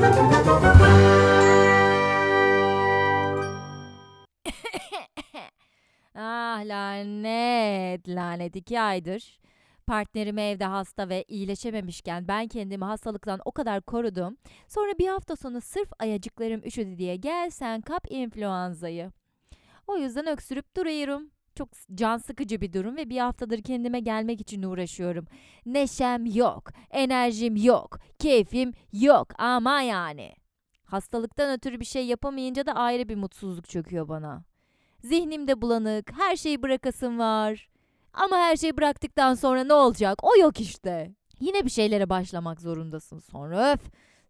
[6.14, 9.40] ah lanet, lanet iki aydır.
[9.86, 14.36] Partnerim evde hasta ve iyileşememişken ben kendimi hastalıktan o kadar korudum.
[14.68, 19.12] Sonra bir hafta sonu sırf ayacıklarım üşüdü diye gel sen kap influenzayı.
[19.86, 21.30] O yüzden öksürüp duruyorum.
[21.54, 25.26] Çok can sıkıcı bir durum ve bir haftadır kendime gelmek için uğraşıyorum.
[25.66, 30.32] Neşem yok, enerjim yok, keyfim yok ama yani.
[30.84, 34.44] Hastalıktan ötürü bir şey yapamayınca da ayrı bir mutsuzluk çöküyor bana.
[35.04, 37.68] Zihnimde bulanık, her şeyi bırakasım var.
[38.12, 40.18] Ama her şeyi bıraktıktan sonra ne olacak?
[40.24, 41.14] O yok işte.
[41.40, 43.72] Yine bir şeylere başlamak zorundasın sonra.
[43.72, 43.80] Öf!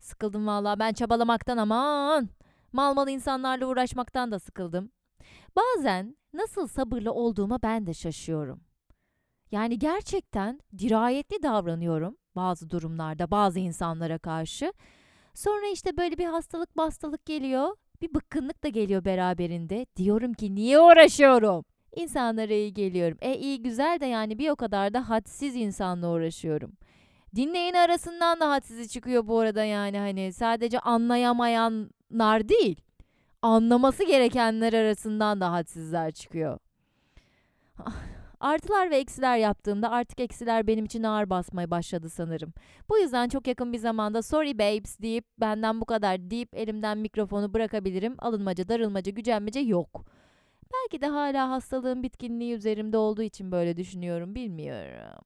[0.00, 2.28] Sıkıldım vallahi ben çabalamaktan aman.
[2.72, 4.90] Mal mal insanlarla uğraşmaktan da sıkıldım.
[5.56, 8.60] Bazen nasıl sabırlı olduğuma ben de şaşıyorum.
[9.50, 14.72] Yani gerçekten dirayetli davranıyorum bazı durumlarda bazı insanlara karşı.
[15.34, 17.76] Sonra işte böyle bir hastalık hastalık geliyor.
[18.02, 19.86] Bir bıkkınlık da geliyor beraberinde.
[19.96, 21.64] Diyorum ki niye uğraşıyorum?
[21.96, 23.18] İnsanlara iyi geliyorum.
[23.20, 26.72] E iyi güzel de yani bir o kadar da hadsiz insanla uğraşıyorum.
[27.36, 32.80] Dinleyen arasından da hadsizi çıkıyor bu arada yani hani sadece anlayamayanlar değil.
[33.42, 36.58] Anlaması gerekenler arasından da hadsizler çıkıyor.
[38.40, 42.52] Artılar ve eksiler yaptığımda artık eksiler benim için ağır basmaya başladı sanırım.
[42.88, 47.54] Bu yüzden çok yakın bir zamanda sorry babes deyip benden bu kadar deyip elimden mikrofonu
[47.54, 48.14] bırakabilirim.
[48.18, 50.04] Alınmaca, darılmaca, gücenmece yok.
[50.74, 55.24] Belki de hala hastalığın bitkinliği üzerimde olduğu için böyle düşünüyorum bilmiyorum.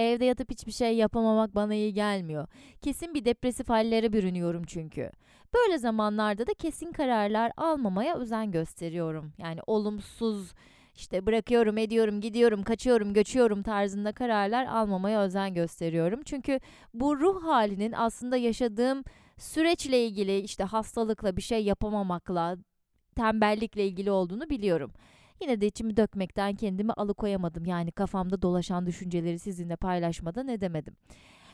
[0.00, 2.48] Evde yatıp hiçbir şey yapamamak bana iyi gelmiyor.
[2.82, 5.10] Kesin bir depresif hallere bürünüyorum çünkü.
[5.54, 9.32] Böyle zamanlarda da kesin kararlar almamaya özen gösteriyorum.
[9.38, 10.52] Yani olumsuz
[10.94, 16.20] işte bırakıyorum, ediyorum, gidiyorum, kaçıyorum, göçüyorum tarzında kararlar almamaya özen gösteriyorum.
[16.24, 16.60] Çünkü
[16.94, 19.04] bu ruh halinin aslında yaşadığım
[19.38, 22.56] süreçle ilgili işte hastalıkla bir şey yapamamakla,
[23.16, 24.92] tembellikle ilgili olduğunu biliyorum.
[25.40, 27.64] Yine de içimi dökmekten kendimi alıkoyamadım.
[27.64, 30.96] Yani kafamda dolaşan düşünceleri sizinle paylaşmadan edemedim.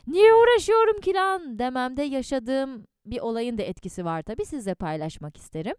[0.07, 5.75] Niye uğraşıyorum ki lan dememde yaşadığım bir olayın da etkisi var tabii sizle paylaşmak isterim.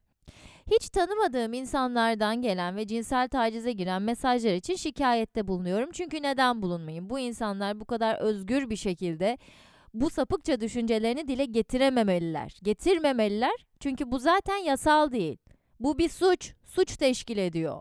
[0.72, 5.90] Hiç tanımadığım insanlardan gelen ve cinsel tacize giren mesajlar için şikayette bulunuyorum.
[5.94, 7.10] Çünkü neden bulunmayayım?
[7.10, 9.38] Bu insanlar bu kadar özgür bir şekilde
[9.94, 12.58] bu sapıkça düşüncelerini dile getirememeliler.
[12.64, 15.38] Getirmemeliler çünkü bu zaten yasal değil.
[15.80, 17.80] Bu bir suç, suç teşkil ediyor.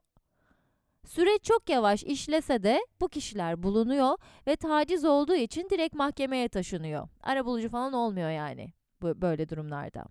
[1.06, 7.08] Süreç çok yavaş işlese de bu kişiler bulunuyor ve taciz olduğu için direkt mahkemeye taşınıyor.
[7.22, 8.72] Arabulucu falan olmuyor yani
[9.02, 10.04] bu böyle durumlarda.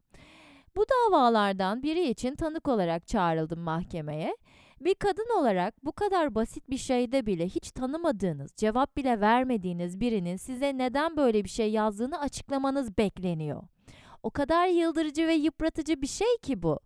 [0.75, 4.37] Bu davalardan biri için tanık olarak çağrıldım mahkemeye.
[4.81, 10.37] Bir kadın olarak bu kadar basit bir şeyde bile hiç tanımadığınız, cevap bile vermediğiniz birinin
[10.37, 13.63] size neden böyle bir şey yazdığını açıklamanız bekleniyor.
[14.23, 16.79] O kadar yıldırıcı ve yıpratıcı bir şey ki bu.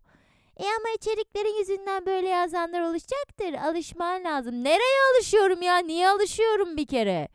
[0.60, 3.52] E ama içeriklerin yüzünden böyle yazanlar oluşacaktır.
[3.68, 4.64] Alışman lazım.
[4.64, 5.78] Nereye alışıyorum ya?
[5.78, 7.28] Niye alışıyorum bir kere?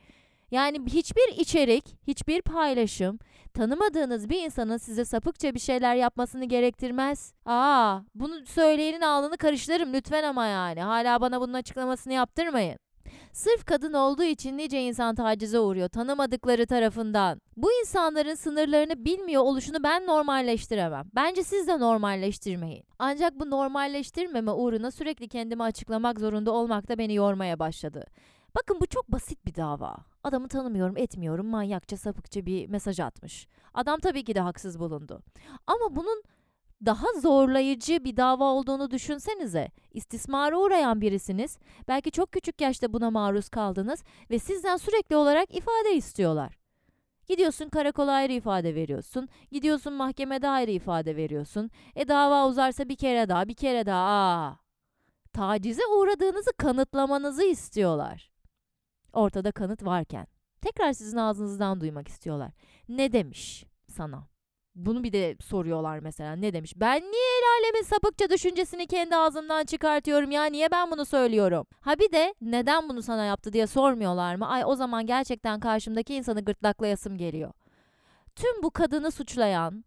[0.51, 3.19] Yani hiçbir içerik, hiçbir paylaşım
[3.53, 7.33] tanımadığınız bir insanın size sapıkça bir şeyler yapmasını gerektirmez.
[7.45, 10.81] Aa, bunu söyleyenin alnını karıştırırım lütfen ama yani.
[10.81, 12.77] Hala bana bunun açıklamasını yaptırmayın.
[13.33, 17.41] Sırf kadın olduğu için nice insan tacize uğruyor tanımadıkları tarafından.
[17.57, 21.05] Bu insanların sınırlarını bilmiyor oluşunu ben normalleştiremem.
[21.15, 22.83] Bence siz de normalleştirmeyin.
[22.99, 28.05] Ancak bu normalleştirmeme uğruna sürekli kendimi açıklamak zorunda olmak da beni yormaya başladı.
[28.55, 29.97] Bakın bu çok basit bir dava.
[30.23, 33.47] Adamı tanımıyorum, etmiyorum, manyakça, sapıkça bir mesaj atmış.
[33.73, 35.21] Adam tabii ki de haksız bulundu.
[35.67, 36.23] Ama bunun
[36.85, 39.71] daha zorlayıcı bir dava olduğunu düşünsenize.
[39.91, 41.57] İstismara uğrayan birisiniz.
[41.87, 46.57] Belki çok küçük yaşta buna maruz kaldınız ve sizden sürekli olarak ifade istiyorlar.
[47.27, 49.29] Gidiyorsun karakola ayrı ifade veriyorsun.
[49.51, 51.71] Gidiyorsun mahkemede ayrı ifade veriyorsun.
[51.95, 54.05] E dava uzarsa bir kere daha, bir kere daha.
[54.07, 54.57] Aa.
[55.33, 58.31] Tacize uğradığınızı kanıtlamanızı istiyorlar.
[59.13, 60.27] Ortada kanıt varken.
[60.61, 62.51] Tekrar sizin ağzınızdan duymak istiyorlar.
[62.89, 64.27] Ne demiş sana?
[64.75, 66.35] Bunu bir de soruyorlar mesela.
[66.35, 66.73] Ne demiş?
[66.75, 70.45] Ben niye el alemin sapıkça düşüncesini kendi ağzımdan çıkartıyorum ya?
[70.45, 71.65] Niye ben bunu söylüyorum?
[71.81, 74.47] Ha bir de neden bunu sana yaptı diye sormuyorlar mı?
[74.47, 77.51] Ay o zaman gerçekten karşımdaki insanı gırtlaklayasım geliyor.
[78.35, 79.85] Tüm bu kadını suçlayan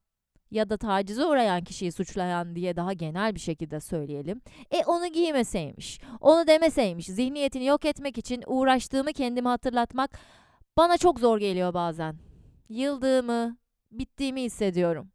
[0.51, 4.41] ya da tacize uğrayan kişiyi suçlayan diye daha genel bir şekilde söyleyelim.
[4.71, 10.19] E onu giymeseymiş, onu demeseymiş, zihniyetini yok etmek için uğraştığımı kendime hatırlatmak
[10.77, 12.17] bana çok zor geliyor bazen.
[12.69, 13.57] Yıldığımı,
[13.91, 15.11] bittiğimi hissediyorum.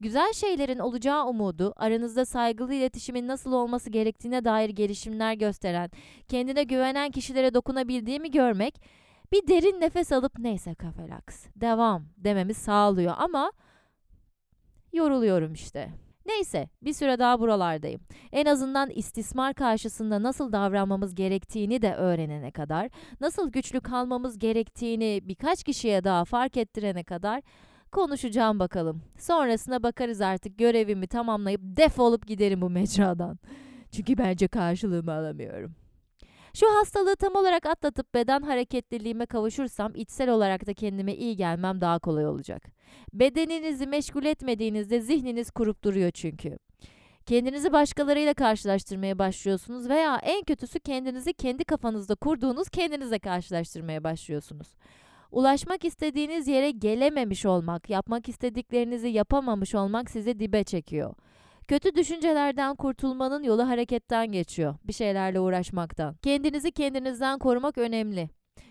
[0.00, 5.90] Güzel şeylerin olacağı umudu, aranızda saygılı iletişimin nasıl olması gerektiğine dair gelişimler gösteren,
[6.28, 8.82] kendine güvenen kişilere dokunabildiğimi görmek,
[9.32, 13.52] bir derin nefes alıp neyse kafelaks, devam dememiz sağlıyor ama
[14.92, 15.90] yoruluyorum işte.
[16.26, 18.00] Neyse, bir süre daha buralardayım.
[18.32, 22.90] En azından istismar karşısında nasıl davranmamız gerektiğini de öğrenene kadar,
[23.20, 27.42] nasıl güçlü kalmamız gerektiğini birkaç kişiye daha fark ettirene kadar
[27.92, 29.02] konuşacağım bakalım.
[29.18, 33.38] Sonrasına bakarız artık görevimi tamamlayıp defolup giderim bu mecradan.
[33.92, 35.74] Çünkü bence karşılığımı alamıyorum.
[36.54, 41.98] Şu hastalığı tam olarak atlatıp beden hareketliliğime kavuşursam içsel olarak da kendime iyi gelmem daha
[41.98, 42.62] kolay olacak.
[43.12, 46.58] Bedeninizi meşgul etmediğinizde zihniniz kurup duruyor çünkü.
[47.26, 54.68] Kendinizi başkalarıyla karşılaştırmaya başlıyorsunuz veya en kötüsü kendinizi kendi kafanızda kurduğunuz kendinize karşılaştırmaya başlıyorsunuz.
[55.30, 61.14] Ulaşmak istediğiniz yere gelememiş olmak, yapmak istediklerinizi yapamamış olmak sizi dibe çekiyor.
[61.68, 64.74] Kötü düşüncelerden kurtulmanın yolu hareketten geçiyor.
[64.84, 66.14] Bir şeylerle uğraşmaktan.
[66.22, 68.30] Kendinizi kendinizden korumak önemli.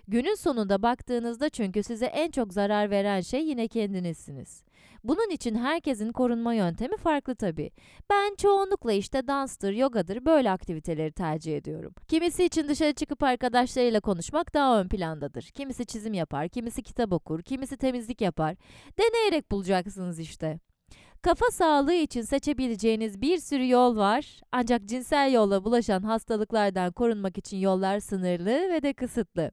[0.09, 4.63] Günün sonunda baktığınızda çünkü size en çok zarar veren şey yine kendinizsiniz.
[5.03, 7.71] Bunun için herkesin korunma yöntemi farklı tabii.
[8.09, 11.93] Ben çoğunlukla işte danstır, yogadır böyle aktiviteleri tercih ediyorum.
[12.07, 15.43] Kimisi için dışarı çıkıp arkadaşlarıyla konuşmak daha ön plandadır.
[15.43, 18.55] Kimisi çizim yapar, kimisi kitap okur, kimisi temizlik yapar.
[18.99, 20.59] Deneyerek bulacaksınız işte.
[21.21, 24.41] Kafa sağlığı için seçebileceğiniz bir sürü yol var.
[24.51, 29.51] Ancak cinsel yolla bulaşan hastalıklardan korunmak için yollar sınırlı ve de kısıtlı.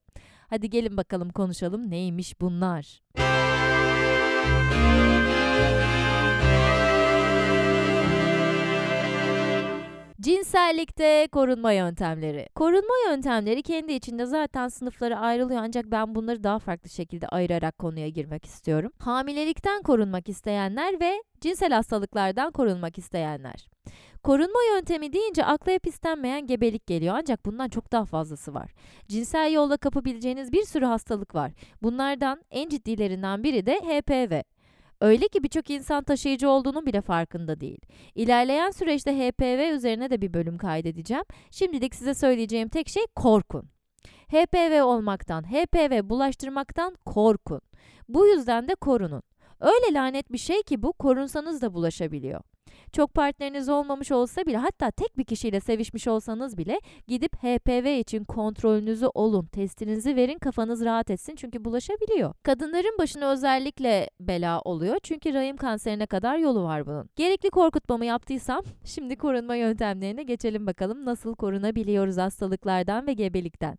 [0.51, 3.03] Hadi gelin bakalım konuşalım neymiş bunlar?
[10.25, 12.49] Cinsellikte korunma yöntemleri.
[12.55, 18.09] Korunma yöntemleri kendi içinde zaten sınıflara ayrılıyor ancak ben bunları daha farklı şekilde ayırarak konuya
[18.09, 18.93] girmek istiyorum.
[18.99, 23.69] Hamilelikten korunmak isteyenler ve cinsel hastalıklardan korunmak isteyenler.
[24.23, 28.71] Korunma yöntemi deyince akla hep istenmeyen gebelik geliyor ancak bundan çok daha fazlası var.
[29.09, 31.53] Cinsel yolda kapabileceğiniz bir sürü hastalık var.
[31.83, 34.54] Bunlardan en ciddilerinden biri de HPV.
[35.05, 37.79] Öyle ki birçok insan taşıyıcı olduğunun bile farkında değil.
[38.15, 41.25] İlerleyen süreçte HPV üzerine de bir bölüm kaydedeceğim.
[41.51, 43.69] Şimdilik size söyleyeceğim tek şey korkun.
[44.29, 47.61] HPV olmaktan, HPV bulaştırmaktan korkun.
[48.09, 49.23] Bu yüzden de korunun.
[49.61, 52.41] Öyle lanet bir şey ki bu korunsanız da bulaşabiliyor.
[52.93, 58.25] Çok partneriniz olmamış olsa bile hatta tek bir kişiyle sevişmiş olsanız bile gidip HPV için
[58.25, 59.47] kontrolünüzü olun.
[59.47, 62.35] Testinizi verin kafanız rahat etsin çünkü bulaşabiliyor.
[62.43, 67.11] Kadınların başına özellikle bela oluyor çünkü rahim kanserine kadar yolu var bunun.
[67.17, 73.79] Gerekli korkutmamı yaptıysam şimdi korunma yöntemlerine geçelim bakalım nasıl korunabiliyoruz hastalıklardan ve gebelikten.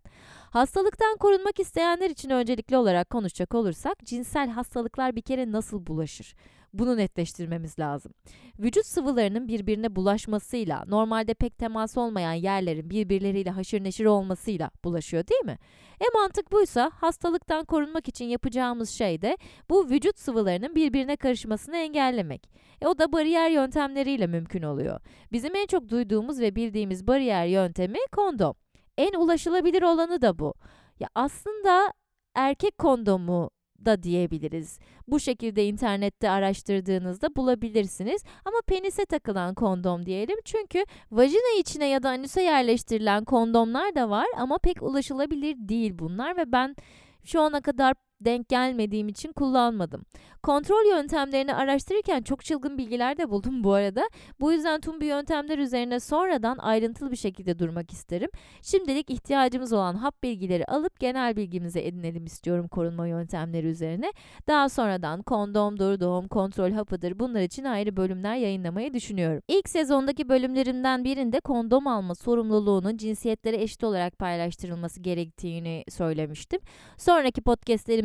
[0.50, 6.36] Hastalıktan korunmak isteyenler için öncelikli olarak konuşacak olursak cinsel hastalıklar bir kere nasıl bulaşır?
[6.80, 8.14] Bunu netleştirmemiz lazım.
[8.60, 15.46] Vücut sıvılarının birbirine bulaşmasıyla, normalde pek temas olmayan yerlerin birbirleriyle haşır neşir olmasıyla bulaşıyor değil
[15.46, 15.58] mi?
[16.02, 19.38] E mantık buysa hastalıktan korunmak için yapacağımız şey de
[19.70, 22.50] bu vücut sıvılarının birbirine karışmasını engellemek.
[22.82, 25.00] E o da bariyer yöntemleriyle mümkün oluyor.
[25.32, 28.56] Bizim en çok duyduğumuz ve bildiğimiz bariyer yöntemi kondom.
[28.98, 30.54] En ulaşılabilir olanı da bu.
[31.00, 31.94] Ya aslında
[32.36, 33.50] erkek kondomu
[33.86, 34.80] da diyebiliriz.
[35.08, 38.24] Bu şekilde internette araştırdığınızda bulabilirsiniz.
[38.46, 40.38] Ama penise takılan kondom diyelim.
[40.46, 46.38] Çünkü vajina içine ya da anüse yerleştirilen kondomlar da var ama pek ulaşılabilir değil bunlar
[46.38, 46.76] ve ben
[47.24, 50.06] şu ana kadar denk gelmediğim için kullanmadım.
[50.44, 54.10] Kontrol yöntemlerini araştırırken çok çılgın bilgiler de buldum bu arada.
[54.40, 58.30] Bu yüzden tüm bu yöntemler üzerine sonradan ayrıntılı bir şekilde durmak isterim.
[58.62, 64.14] Şimdilik ihtiyacımız olan hap bilgileri alıp genel bilgimize edinelim istiyorum korunma yöntemleri üzerine.
[64.48, 69.42] Daha sonradan kondomdur, doğum kontrol hapıdır bunlar için ayrı bölümler yayınlamayı düşünüyorum.
[69.48, 76.60] İlk sezondaki bölümlerimden birinde kondom alma sorumluluğunun cinsiyetlere eşit olarak paylaştırılması gerektiğini söylemiştim.
[76.98, 77.42] Sonraki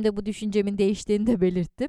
[0.01, 1.89] podcastlerimde bu düşüncemin değiştiğini de belirttim.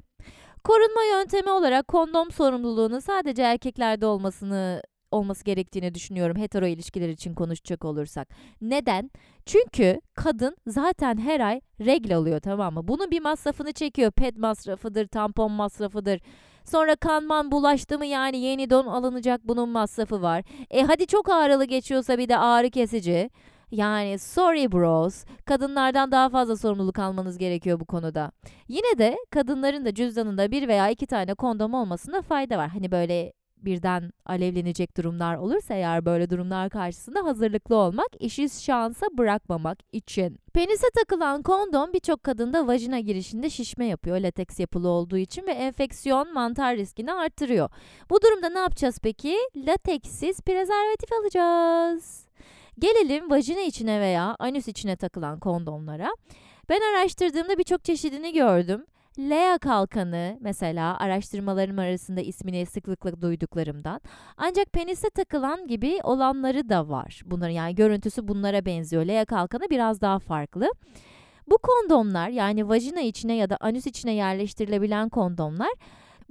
[0.64, 7.84] Korunma yöntemi olarak kondom sorumluluğunun sadece erkeklerde olmasını olması gerektiğini düşünüyorum hetero ilişkiler için konuşacak
[7.84, 8.28] olursak.
[8.60, 9.10] Neden?
[9.46, 12.88] Çünkü kadın zaten her ay regl alıyor tamam mı?
[12.88, 14.12] Bunun bir masrafını çekiyor.
[14.12, 16.20] Ped masrafıdır, tampon masrafıdır.
[16.64, 20.44] Sonra kanman bulaştı mı yani yeni don alınacak bunun masrafı var.
[20.70, 23.30] E hadi çok ağrılı geçiyorsa bir de ağrı kesici.
[23.72, 28.32] Yani sorry bros, kadınlardan daha fazla sorumluluk almanız gerekiyor bu konuda.
[28.68, 32.68] Yine de kadınların da cüzdanında bir veya iki tane kondom olmasında fayda var.
[32.68, 39.78] Hani böyle birden alevlenecek durumlar olursa eğer böyle durumlar karşısında hazırlıklı olmak, işi şansa bırakmamak
[39.92, 40.38] için.
[40.54, 46.32] Penise takılan kondom birçok kadında vajina girişinde şişme yapıyor lateks yapılı olduğu için ve enfeksiyon
[46.32, 47.70] mantar riskini artırıyor.
[48.10, 49.36] Bu durumda ne yapacağız peki?
[49.56, 52.21] Lateksiz prezervatif alacağız.
[52.82, 56.10] Gelelim vajina içine veya anüs içine takılan kondomlara.
[56.68, 58.86] Ben araştırdığımda birçok çeşidini gördüm.
[59.18, 64.00] Lea kalkanı mesela araştırmalarım arasında ismini sıklıkla duyduklarımdan.
[64.36, 67.22] Ancak penise takılan gibi olanları da var.
[67.26, 69.04] Bunların yani görüntüsü bunlara benziyor.
[69.04, 70.70] Lea kalkanı biraz daha farklı.
[71.50, 75.72] Bu kondomlar yani vajina içine ya da anüs içine yerleştirilebilen kondomlar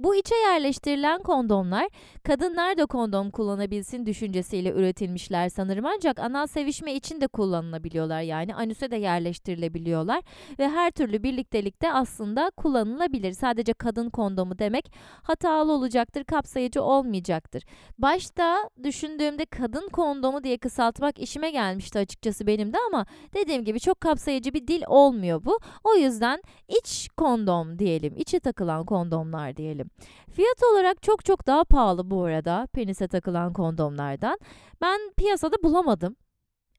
[0.04, 1.88] bu içe yerleştirilen kondomlar
[2.22, 8.90] kadınlar da kondom kullanabilsin düşüncesiyle üretilmişler sanırım ancak anal sevişme için de kullanılabiliyorlar yani anüse
[8.90, 10.22] de yerleştirilebiliyorlar
[10.58, 13.32] ve her türlü birliktelikte aslında kullanılabilir.
[13.32, 14.92] Sadece kadın kondomu demek
[15.22, 17.62] hatalı olacaktır, kapsayıcı olmayacaktır.
[17.98, 24.00] Başta düşündüğümde kadın kondomu diye kısaltmak işime gelmişti açıkçası benim de ama dediğim gibi çok
[24.00, 25.58] kapsayıcı bir dil olmuyor bu.
[25.84, 29.91] O yüzden iç kondom diyelim, içe takılan kondomlar diyelim.
[30.30, 34.38] Fiyat olarak çok çok daha pahalı bu arada penise takılan kondomlardan.
[34.80, 36.16] Ben piyasada bulamadım.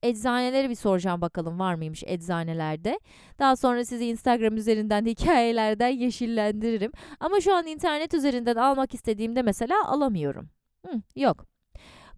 [0.03, 2.99] Eczaneleri bir soracağım bakalım var mıymış eczanelerde.
[3.39, 6.91] Daha sonra sizi Instagram üzerinden hikayelerden yeşillendiririm.
[7.19, 10.49] Ama şu an internet üzerinden almak istediğimde mesela alamıyorum.
[10.85, 11.52] Hı, yok.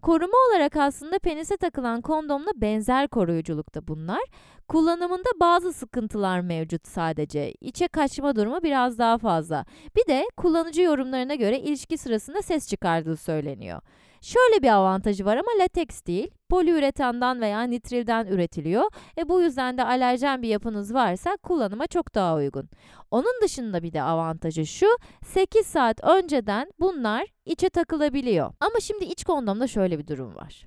[0.06, 4.22] Koruma olarak aslında penise takılan kondomla benzer koruyuculukta bunlar.
[4.68, 7.52] Kullanımında bazı sıkıntılar mevcut sadece.
[7.60, 9.64] İçe kaçma durumu biraz daha fazla.
[9.96, 13.80] Bir de kullanıcı yorumlarına göre ilişki sırasında ses çıkardığı söyleniyor.
[14.20, 16.30] Şöyle bir avantajı var ama lateks değil.
[16.48, 18.84] Poliüretandan veya nitrilden üretiliyor.
[19.18, 22.68] E bu yüzden de alerjen bir yapınız varsa kullanıma çok daha uygun.
[23.10, 24.86] Onun dışında bir de avantajı şu.
[25.24, 28.52] 8 saat önceden bunlar içe takılabiliyor.
[28.60, 30.66] Ama şimdi iç kondomda şöyle bir durum var.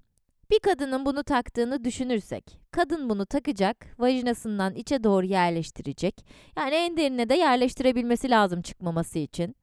[0.52, 6.26] Bir kadının bunu taktığını düşünürsek, kadın bunu takacak, vajinasından içe doğru yerleştirecek.
[6.58, 9.56] Yani en derine de yerleştirebilmesi lazım çıkmaması için.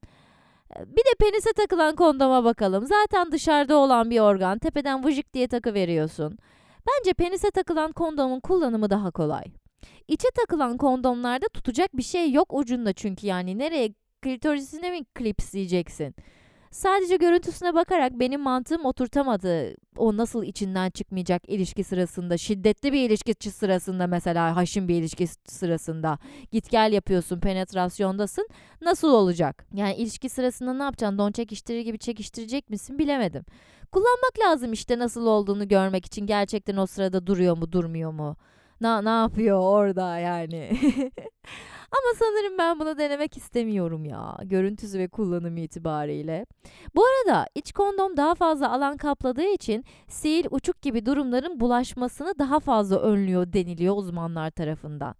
[0.75, 2.87] Bir de penise takılan kondoma bakalım.
[2.87, 4.58] Zaten dışarıda olan bir organ.
[4.58, 6.38] Tepeden vıcık diye takı veriyorsun.
[6.88, 9.44] Bence penise takılan kondomun kullanımı daha kolay.
[10.08, 16.14] İçe takılan kondomlarda tutacak bir şey yok ucunda çünkü yani nereye klitorisine mi klipsleyeceksin?
[16.76, 19.75] Sadece görüntüsüne bakarak benim mantığım oturtamadı.
[19.97, 26.18] O nasıl içinden çıkmayacak ilişki sırasında, şiddetli bir ilişki sırasında mesela haşim bir ilişki sırasında
[26.52, 28.49] git gel yapıyorsun, penetrasyondasın.
[28.80, 29.66] Nasıl olacak?
[29.75, 31.18] Yani ilişki sırasında ne yapacaksın?
[31.18, 32.99] Don çekiştirir gibi çekiştirecek misin?
[32.99, 33.45] Bilemedim.
[33.92, 36.26] Kullanmak lazım işte nasıl olduğunu görmek için.
[36.26, 38.37] Gerçekten o sırada duruyor mu, durmuyor mu?
[38.80, 40.71] Na, ne yapıyor orada yani?
[41.92, 44.37] Ama sanırım ben bunu denemek istemiyorum ya.
[44.45, 46.47] Görüntüsü ve kullanımı itibariyle.
[46.95, 49.85] Bu arada iç kondom daha fazla alan kapladığı için
[50.18, 55.14] sil, uçuk gibi durumların bulaşmasını daha fazla önlüyor deniliyor uzmanlar tarafından.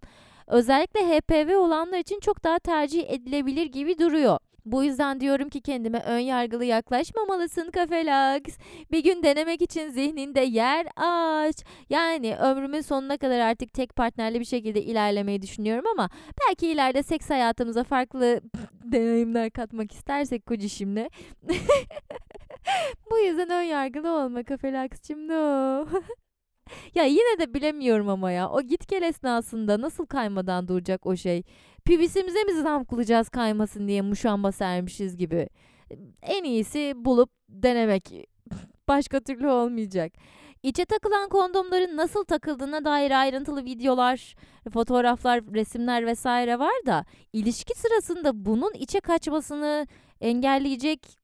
[0.47, 4.37] Özellikle HPV olanlar için çok daha tercih edilebilir gibi duruyor.
[4.71, 8.41] Bu yüzden diyorum ki kendime ön yargılı yaklaşmamalısın Kafelax.
[8.91, 11.55] Bir gün denemek için zihninde yer aç.
[11.89, 16.09] Yani ömrümün sonuna kadar artık tek partnerli bir şekilde ilerlemeyi düşünüyorum ama
[16.47, 18.41] belki ileride seks hayatımıza farklı
[18.83, 21.09] deneyimler katmak istersek kocişimle.
[23.11, 25.87] Bu yüzden ön yargılı olma Kafelax'cim no.
[26.95, 28.49] ya yine de bilemiyorum ama ya.
[28.49, 31.43] O git gel esnasında nasıl kaymadan duracak o şey?
[31.87, 35.49] Pibisimize mi zam kılacağız kaymasın diye muşamba sermişiz gibi.
[36.21, 38.27] En iyisi bulup denemek.
[38.87, 40.11] Başka türlü olmayacak.
[40.63, 44.35] İçe takılan kondomların nasıl takıldığına dair ayrıntılı videolar,
[44.73, 49.87] fotoğraflar, resimler vesaire var da ilişki sırasında bunun içe kaçmasını
[50.21, 51.17] engelleyecek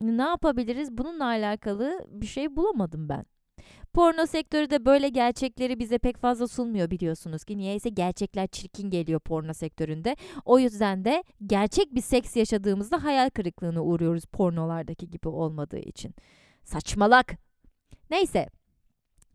[0.00, 0.98] ne yapabiliriz?
[0.98, 3.24] Bununla alakalı bir şey bulamadım ben.
[3.94, 7.58] Porno sektörü de böyle gerçekleri bize pek fazla sunmuyor biliyorsunuz ki.
[7.58, 10.16] Niyeyse gerçekler çirkin geliyor porno sektöründe.
[10.44, 16.14] O yüzden de gerçek bir seks yaşadığımızda hayal kırıklığına uğruyoruz pornolardaki gibi olmadığı için.
[16.64, 17.32] Saçmalak.
[18.10, 18.48] Neyse.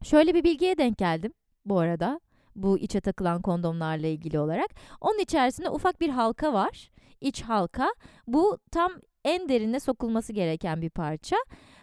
[0.03, 1.33] Şöyle bir bilgiye denk geldim
[1.65, 2.19] bu arada.
[2.55, 4.69] Bu içe takılan kondomlarla ilgili olarak.
[5.01, 6.91] Onun içerisinde ufak bir halka var.
[7.21, 7.93] İç halka.
[8.27, 8.91] Bu tam
[9.25, 11.35] en derine sokulması gereken bir parça.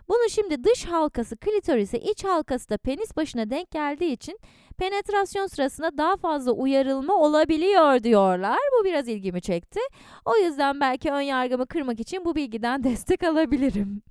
[0.08, 4.38] Bunu şimdi dış halkası klitorise, iç halkası da penis başına denk geldiği için
[4.78, 8.58] penetrasyon sırasında daha fazla uyarılma olabiliyor diyorlar.
[8.80, 9.80] Bu biraz ilgimi çekti.
[10.24, 14.02] O yüzden belki ön yargımı kırmak için bu bilgiden destek alabilirim.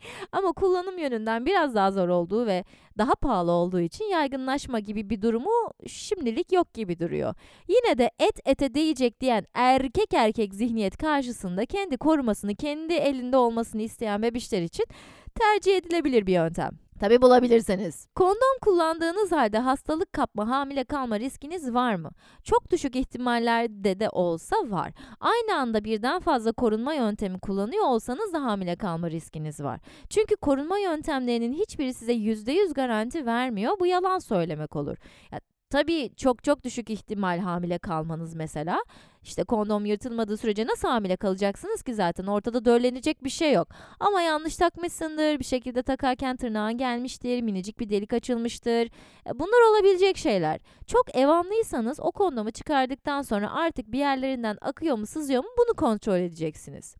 [0.32, 2.64] Ama kullanım yönünden biraz daha zor olduğu ve
[2.98, 7.34] daha pahalı olduğu için yaygınlaşma gibi bir durumu şimdilik yok gibi duruyor.
[7.68, 13.82] Yine de et ete değecek diyen erkek erkek zihniyet karşısında kendi korumasını kendi elinde olmasını
[13.82, 14.86] isteyen bebişler için
[15.34, 16.70] tercih edilebilir bir yöntem.
[17.00, 18.06] Tabi bulabilirseniz.
[18.14, 22.10] Kondom kullandığınız halde hastalık kapma, hamile kalma riskiniz var mı?
[22.44, 24.92] Çok düşük ihtimallerde de olsa var.
[25.20, 29.80] Aynı anda birden fazla korunma yöntemi kullanıyor olsanız da hamile kalma riskiniz var.
[30.10, 33.80] Çünkü korunma yöntemlerinin hiçbiri size %100 garanti vermiyor.
[33.80, 34.96] Bu yalan söylemek olur.
[35.32, 38.84] Ya, Tabii çok çok düşük ihtimal hamile kalmanız mesela.
[39.28, 43.68] İşte kondom yırtılmadığı sürece nasıl hamile kalacaksınız ki zaten ortada döllenecek bir şey yok.
[44.00, 48.86] Ama yanlış takmışsındır, bir şekilde takarken tırnağın gelmiştir, minicik bir delik açılmıştır.
[49.26, 50.60] E, bunlar olabilecek şeyler.
[50.86, 56.18] Çok evamlıysanız o kondomu çıkardıktan sonra artık bir yerlerinden akıyor mu sızıyor mu bunu kontrol
[56.18, 56.96] edeceksiniz.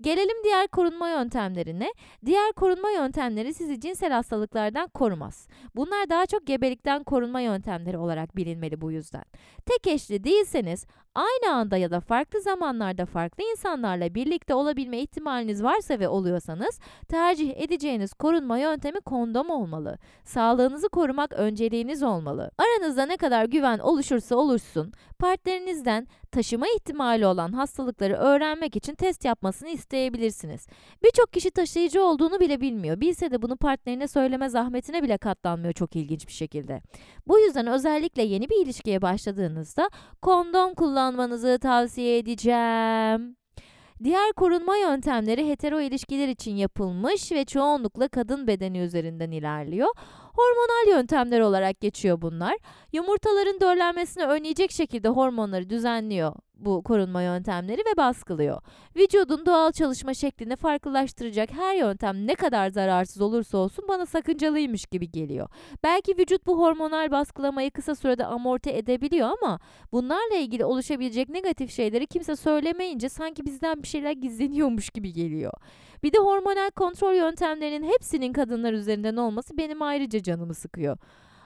[0.00, 1.92] Gelelim diğer korunma yöntemlerine.
[2.26, 5.48] Diğer korunma yöntemleri sizi cinsel hastalıklardan korumaz.
[5.76, 9.24] Bunlar daha çok gebelikten korunma yöntemleri olarak bilinmeli bu yüzden.
[9.66, 15.98] Tek eşli değilseniz aynı anda ya da farklı zamanlarda farklı insanlarla birlikte olabilme ihtimaliniz varsa
[15.98, 19.98] ve oluyorsanız tercih edeceğiniz korunma yöntemi kondom olmalı.
[20.24, 22.50] Sağlığınızı korumak önceliğiniz olmalı.
[22.58, 29.68] Aranızda ne kadar güven oluşursa oluşsun, partnerinizden taşıma ihtimali olan hastalıkları öğrenmek için test yapmasını
[29.68, 30.66] isteyebilirsiniz.
[31.04, 33.00] Birçok kişi taşıyıcı olduğunu bile bilmiyor.
[33.00, 36.82] Bilse de bunu partnerine söyleme zahmetine bile katlanmıyor çok ilginç bir şekilde.
[37.28, 39.90] Bu yüzden özellikle yeni bir ilişkiye başladığınızda
[40.22, 40.74] kondom
[41.06, 43.36] kullanmanızı tavsiye edeceğim.
[44.04, 49.88] Diğer korunma yöntemleri hetero ilişkiler için yapılmış ve çoğunlukla kadın bedeni üzerinden ilerliyor.
[50.34, 52.56] Hormonal yöntemler olarak geçiyor bunlar.
[52.92, 58.62] Yumurtaların döllenmesini önleyecek şekilde hormonları düzenliyor bu korunma yöntemleri ve baskılıyor.
[58.96, 65.10] Vücudun doğal çalışma şeklini farklılaştıracak her yöntem ne kadar zararsız olursa olsun bana sakıncalıymış gibi
[65.10, 65.48] geliyor.
[65.84, 69.58] Belki vücut bu hormonal baskılamayı kısa sürede amorti edebiliyor ama
[69.92, 75.52] bunlarla ilgili oluşabilecek negatif şeyleri kimse söylemeyince sanki bizden bir şeyler gizleniyormuş gibi geliyor.
[76.02, 80.98] Bir de hormonal kontrol yöntemlerinin hepsinin kadınlar üzerinden olması benim ayrıca canımı sıkıyor.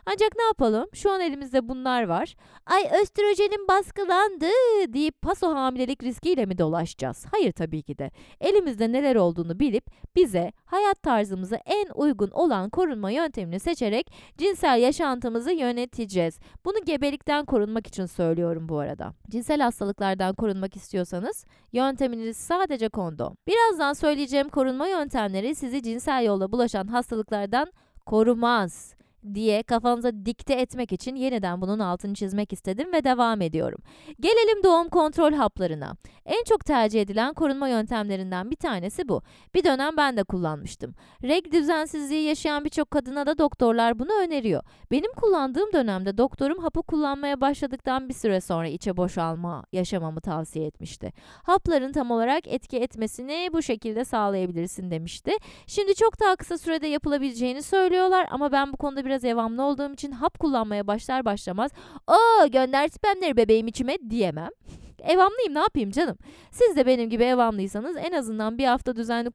[0.06, 0.88] Ancak ne yapalım?
[0.92, 2.36] Şu an elimizde bunlar var.
[2.66, 4.46] Ay östrojenin baskılandı
[4.88, 7.26] deyip paso hamilelik riskiyle mi dolaşacağız?
[7.30, 8.10] Hayır tabii ki de.
[8.40, 15.52] Elimizde neler olduğunu bilip bize hayat tarzımıza en uygun olan korunma yöntemini seçerek cinsel yaşantımızı
[15.52, 16.38] yöneteceğiz.
[16.64, 19.12] Bunu gebelikten korunmak için söylüyorum bu arada.
[19.30, 23.36] Cinsel hastalıklardan korunmak istiyorsanız yönteminiz sadece kondom.
[23.46, 27.72] Birazdan söyleyeceğim korunma yöntemleri sizi cinsel yolla bulaşan hastalıklardan
[28.06, 28.99] korumaz
[29.34, 33.78] diye kafanıza dikte etmek için yeniden bunun altını çizmek istedim ve devam ediyorum.
[34.20, 35.96] Gelelim doğum kontrol haplarına.
[36.24, 39.22] En çok tercih edilen korunma yöntemlerinden bir tanesi bu.
[39.54, 40.94] Bir dönem ben de kullanmıştım.
[41.22, 44.62] Reg düzensizliği yaşayan birçok kadına da doktorlar bunu öneriyor.
[44.90, 51.12] Benim kullandığım dönemde doktorum hapı kullanmaya başladıktan bir süre sonra içe boşalma yaşamamı tavsiye etmişti.
[51.42, 55.32] Hapların tam olarak etki etmesini bu şekilde sağlayabilirsin demişti.
[55.66, 59.92] Şimdi çok daha kısa sürede yapılabileceğini söylüyorlar ama ben bu konuda bir biraz evamlı olduğum
[59.92, 61.70] için hap kullanmaya başlar başlamaz
[62.06, 64.50] ''Aa gönder spermleri bebeğim içime'' diyemem.
[65.02, 66.16] Evamlıyım ne yapayım canım.
[66.50, 69.30] Siz de benim gibi evamlıysanız en azından bir hafta düzenli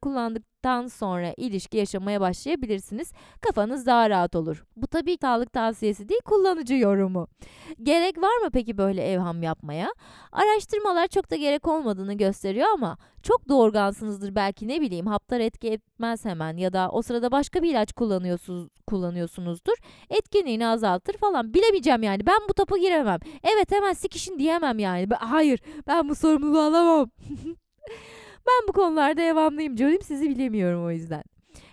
[0.56, 3.12] kullandıktan sonra ilişki yaşamaya başlayabilirsiniz.
[3.40, 4.64] Kafanız daha rahat olur.
[4.76, 7.28] Bu tabii sağlık tavsiyesi değil kullanıcı yorumu.
[7.82, 9.88] Gerek var mı peki böyle evham yapmaya?
[10.32, 16.24] Araştırmalar çok da gerek olmadığını gösteriyor ama çok doğurgansınızdır belki ne bileyim haplar etki etmez
[16.24, 19.76] hemen ya da o sırada başka bir ilaç kullanıyorsunuz kullanıyorsunuzdur.
[20.10, 21.54] Etkinliğini azaltır falan.
[21.54, 22.26] Bilemeyeceğim yani.
[22.26, 23.18] Ben bu topa giremem.
[23.42, 25.06] Evet hemen sikişin diyemem yani.
[25.18, 27.10] Hayır ben bu sorumluluğu alamam.
[28.48, 31.22] ben bu konularda devamlıyım canım sizi bilemiyorum o yüzden.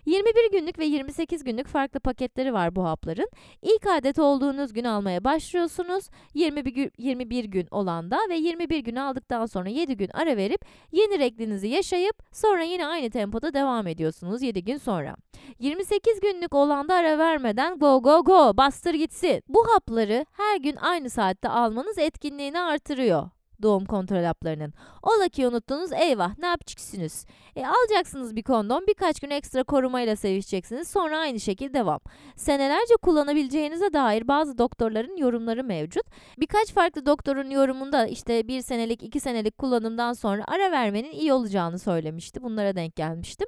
[0.05, 3.29] 21 günlük ve 28 günlük farklı paketleri var bu hapların.
[3.61, 6.09] İlk adet olduğunuz gün almaya başlıyorsunuz.
[6.33, 11.67] 21, 21 gün olanda ve 21 gün aldıktan sonra 7 gün ara verip yeni reglinizi
[11.67, 15.15] yaşayıp sonra yine aynı tempoda devam ediyorsunuz 7 gün sonra.
[15.59, 19.43] 28 günlük olanda ara vermeden go go go bastır gitsin.
[19.47, 23.29] Bu hapları her gün aynı saatte almanız etkinliğini artırıyor
[23.63, 24.73] doğum kontrol haplarının.
[25.03, 27.25] Ola ki unuttunuz eyvah ne yapacaksınız?
[27.55, 31.99] E, alacaksınız bir kondom birkaç gün ekstra korumayla sevişeceksiniz sonra aynı şekilde devam.
[32.35, 36.05] Senelerce kullanabileceğinize dair bazı doktorların yorumları mevcut.
[36.37, 41.79] Birkaç farklı doktorun yorumunda işte bir senelik iki senelik kullanımdan sonra ara vermenin iyi olacağını
[41.79, 42.43] söylemişti.
[42.43, 43.47] Bunlara denk gelmiştim.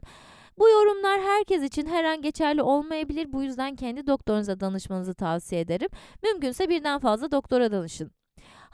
[0.57, 3.33] Bu yorumlar herkes için her an geçerli olmayabilir.
[3.33, 5.89] Bu yüzden kendi doktorunuza danışmanızı tavsiye ederim.
[6.23, 8.24] Mümkünse birden fazla doktora danışın.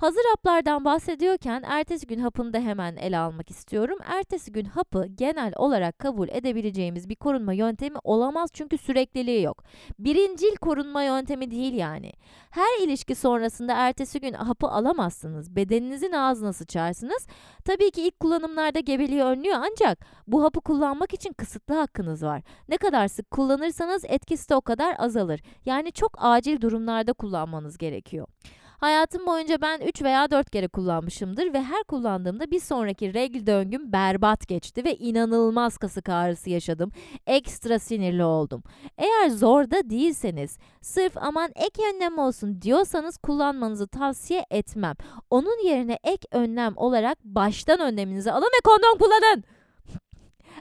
[0.01, 3.97] Hazır haplardan bahsediyorken ertesi gün hapını da hemen ele almak istiyorum.
[4.05, 9.63] Ertesi gün hapı genel olarak kabul edebileceğimiz bir korunma yöntemi olamaz çünkü sürekliliği yok.
[9.99, 12.11] Birincil korunma yöntemi değil yani.
[12.51, 15.55] Her ilişki sonrasında ertesi gün hapı alamazsınız.
[15.55, 17.27] Bedeninizin ağzına sıçarsınız.
[17.65, 22.41] Tabii ki ilk kullanımlarda gebeliği önlüyor ancak bu hapı kullanmak için kısıtlı hakkınız var.
[22.69, 25.41] Ne kadar sık kullanırsanız etkisi de o kadar azalır.
[25.65, 28.27] Yani çok acil durumlarda kullanmanız gerekiyor.
[28.81, 33.91] Hayatım boyunca ben 3 veya 4 kere kullanmışımdır ve her kullandığımda bir sonraki regl döngüm
[33.91, 36.91] berbat geçti ve inanılmaz kasık ağrısı yaşadım.
[37.27, 38.63] Ekstra sinirli oldum.
[38.97, 44.95] Eğer zorda değilseniz, sırf aman ek önlem olsun diyorsanız kullanmanızı tavsiye etmem.
[45.29, 49.43] Onun yerine ek önlem olarak baştan önleminizi alın ve kondom kullanın.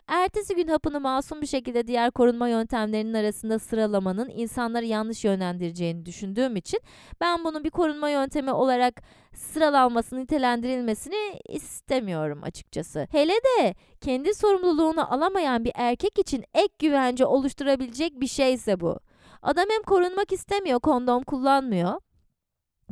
[0.06, 6.56] Ertesi gün hapını masum bir şekilde diğer korunma yöntemlerinin arasında sıralamanın insanları yanlış yönlendireceğini düşündüğüm
[6.56, 6.80] için
[7.20, 9.02] ben bunun bir korunma yöntemi olarak
[9.34, 13.06] sıralanmasını, nitelendirilmesini istemiyorum açıkçası.
[13.10, 18.98] Hele de kendi sorumluluğunu alamayan bir erkek için ek güvence oluşturabilecek bir şeyse bu.
[19.42, 22.00] Adam hem korunmak istemiyor, kondom kullanmıyor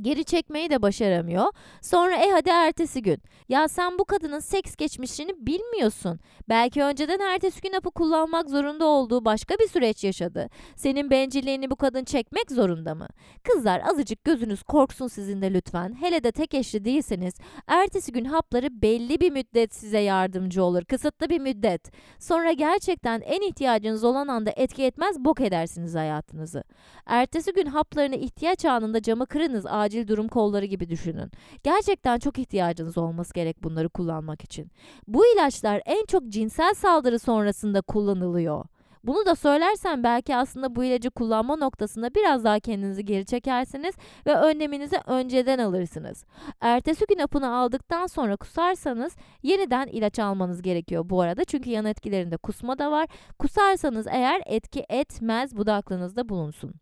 [0.00, 1.46] Geri çekmeyi de başaramıyor.
[1.82, 3.18] Sonra e hadi ertesi gün.
[3.48, 6.20] Ya sen bu kadının seks geçmişini bilmiyorsun.
[6.48, 10.48] Belki önceden ertesi gün hapı kullanmak zorunda olduğu başka bir süreç yaşadı.
[10.76, 13.08] Senin bencilliğini bu kadın çekmek zorunda mı?
[13.44, 15.96] Kızlar azıcık gözünüz korksun sizin de lütfen.
[16.00, 17.34] Hele de tek eşli değilseniz
[17.66, 20.84] ertesi gün hapları belli bir müddet size yardımcı olur.
[20.84, 21.92] Kısıtlı bir müddet.
[22.18, 26.64] Sonra gerçekten en ihtiyacınız olan anda etki etmez bok edersiniz hayatınızı.
[27.06, 31.31] Ertesi gün haplarını ihtiyaç anında camı kırınız durum kolları gibi düşünün.
[31.62, 34.70] Gerçekten çok ihtiyacınız olması gerek bunları kullanmak için.
[35.07, 38.64] Bu ilaçlar en çok cinsel saldırı sonrasında kullanılıyor.
[39.05, 43.94] Bunu da söylersen belki aslında bu ilacı kullanma noktasında biraz daha kendinizi geri çekersiniz
[44.27, 46.24] ve önleminizi önceden alırsınız.
[46.61, 51.44] Ertesi gün hapını aldıktan sonra kusarsanız yeniden ilaç almanız gerekiyor bu arada.
[51.44, 53.09] Çünkü yan etkilerinde kusma da var.
[53.38, 56.74] Kusarsanız eğer etki etmez bu da aklınızda bulunsun.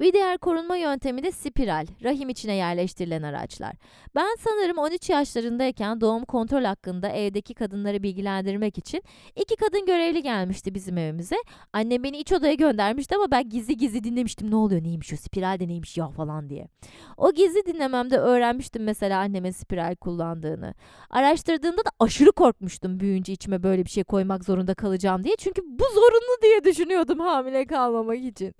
[0.00, 3.76] Bir diğer korunma yöntemi de spiral, rahim içine yerleştirilen araçlar.
[4.14, 9.02] Ben sanırım 13 yaşlarındayken doğum kontrol hakkında evdeki kadınları bilgilendirmek için
[9.36, 11.36] iki kadın görevli gelmişti bizim evimize.
[11.72, 14.50] Annem beni iç odaya göndermişti ama ben gizli gizli dinlemiştim.
[14.50, 16.68] Ne oluyor neymiş o spiral de neymiş ya falan diye.
[17.16, 20.74] O gizli dinlememde öğrenmiştim mesela annemin spiral kullandığını.
[21.10, 25.36] Araştırdığımda da aşırı korkmuştum büyüyünce içime böyle bir şey koymak zorunda kalacağım diye.
[25.38, 28.54] Çünkü bu zorunlu diye düşünüyordum hamile kalmamak için.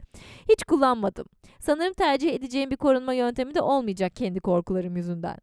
[0.49, 1.30] Hiç kullanmadım.
[1.61, 5.37] Sanırım tercih edeceğim bir korunma yöntemi de olmayacak kendi korkularım yüzünden.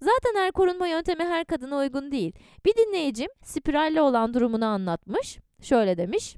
[0.00, 2.32] Zaten her korunma yöntemi her kadına uygun değil.
[2.66, 5.38] Bir dinleyicim spiralle olan durumunu anlatmış.
[5.62, 6.36] Şöyle demiş.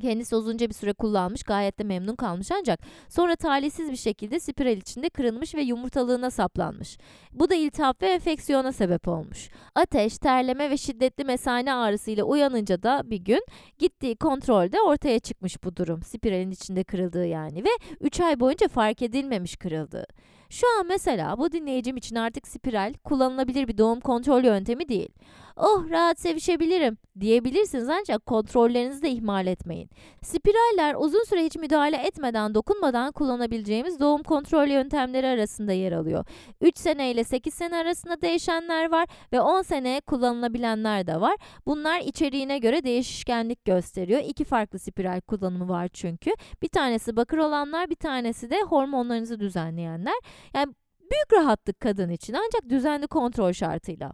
[0.00, 4.76] Kendisi uzunca bir süre kullanmış, gayet de memnun kalmış ancak sonra talihsiz bir şekilde spiral
[4.76, 6.98] içinde kırılmış ve yumurtalığına saplanmış.
[7.32, 9.48] Bu da iltihap ve enfeksiyona sebep olmuş.
[9.74, 13.44] Ateş, terleme ve şiddetli mesane ağrısıyla uyanınca da bir gün
[13.78, 16.02] gittiği kontrolde ortaya çıkmış bu durum.
[16.02, 20.06] Spiralin içinde kırıldığı yani ve 3 ay boyunca fark edilmemiş kırıldığı.
[20.50, 25.08] Şu an mesela bu dinleyicim için artık spiral kullanılabilir bir doğum kontrol yöntemi değil
[25.56, 29.90] oh rahat sevişebilirim diyebilirsiniz ancak kontrollerinizi de ihmal etmeyin.
[30.22, 36.24] Spiraller uzun süre hiç müdahale etmeden dokunmadan kullanabileceğimiz doğum kontrol yöntemleri arasında yer alıyor.
[36.60, 41.36] 3 sene ile 8 sene arasında değişenler var ve 10 sene kullanılabilenler de var.
[41.66, 44.20] Bunlar içeriğine göre değişkenlik gösteriyor.
[44.26, 46.30] İki farklı spiral kullanımı var çünkü.
[46.62, 50.14] Bir tanesi bakır olanlar, bir tanesi de hormonlarınızı düzenleyenler.
[50.54, 54.12] Yani büyük rahatlık kadın için ancak düzenli kontrol şartıyla.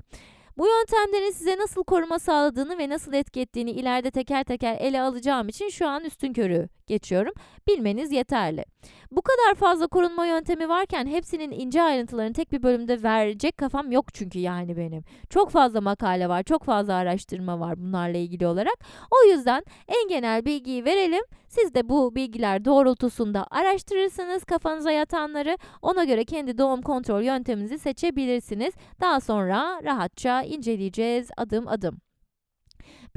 [0.59, 5.49] Bu yöntemlerin size nasıl koruma sağladığını ve nasıl etki ettiğini ileride teker teker ele alacağım
[5.49, 7.33] için şu an üstün körü geçiyorum.
[7.69, 8.65] Bilmeniz yeterli.
[9.11, 14.15] Bu kadar fazla korunma yöntemi varken hepsinin ince ayrıntılarını tek bir bölümde verecek kafam yok
[14.15, 15.05] çünkü yani benim.
[15.31, 18.77] Çok fazla makale var, çok fazla araştırma var bunlarla ilgili olarak.
[19.11, 21.23] O yüzden en genel bilgiyi verelim.
[21.49, 25.59] Siz de bu bilgiler doğrultusunda araştırırsınız kafanıza yatanları.
[25.83, 28.75] Ona göre kendi doğum kontrol yönteminizi seçebilirsiniz.
[29.01, 32.08] Daha sonra rahatça inceleyeceğiz adım adım.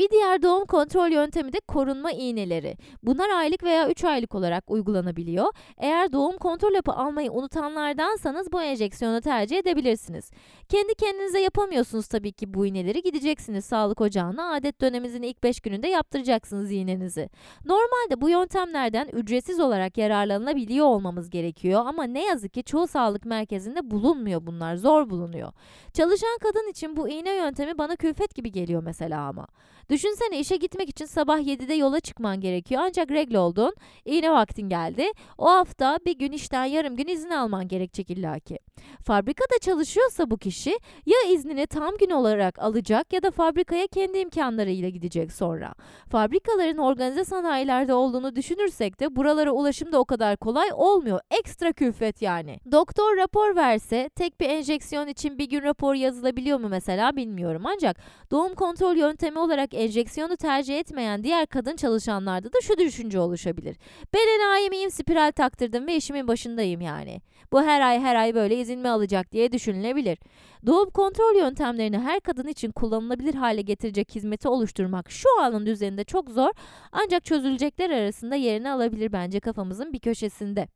[0.02, 2.78] Bir diğer doğum kontrol yöntemi de korunma iğneleri.
[3.04, 5.46] Bunlar aylık veya 3 aylık olarak uygulanabiliyor.
[5.78, 10.32] Eğer doğum kontrol hapı almayı unutanlardansanız bu enjeksiyonu tercih edebilirsiniz.
[10.70, 13.02] Kendi kendinize yapamıyorsunuz tabii ki bu iğneleri.
[13.02, 17.30] Gideceksiniz sağlık ocağına adet döneminizin ilk 5 gününde yaptıracaksınız iğnenizi.
[17.66, 23.92] Normalde bu yöntemlerden ücretsiz olarak yararlanabiliyor olmamız gerekiyor ama ne yazık ki çoğu sağlık merkezinde
[23.92, 24.76] bulunmuyor bunlar.
[24.76, 25.52] Zor bulunuyor.
[25.94, 29.48] Çalışan kadın için bu iğne yöntemi bana külfet gibi geliyor mesela ama.
[29.92, 33.74] Düşünsene işe gitmek için sabah 7'de yola çıkman gerekiyor ancak regl oldun,
[34.06, 35.06] iğne vaktin geldi.
[35.38, 38.60] O hafta bir gün işten yarım gün izin alman gerekecek illaki.
[39.04, 44.90] Fabrikada çalışıyorsa bu kişi ya iznini tam gün olarak alacak ya da fabrikaya kendi imkanlarıyla
[44.90, 45.74] gidecek sonra.
[46.10, 51.20] Fabrikaların organize sanayilerde olduğunu düşünürsek de buralara ulaşım da o kadar kolay olmuyor.
[51.32, 52.60] Ekstra külfet yani.
[52.72, 57.64] Doktor rapor verse tek bir enjeksiyon için bir gün rapor yazılabiliyor mu mesela bilmiyorum.
[57.66, 57.98] Ancak
[58.32, 63.78] doğum kontrol yöntemi olarak olarak enjeksiyonu tercih etmeyen diğer kadın çalışanlarda da şu düşünce oluşabilir.
[64.14, 67.22] Ben enayi miyim spiral taktırdım ve işimin başındayım yani.
[67.52, 70.18] Bu her ay her ay böyle izin mi alacak diye düşünülebilir.
[70.66, 76.30] Doğum kontrol yöntemlerini her kadın için kullanılabilir hale getirecek hizmeti oluşturmak şu anın düzeninde çok
[76.30, 76.52] zor
[76.92, 80.68] ancak çözülecekler arasında yerini alabilir bence kafamızın bir köşesinde.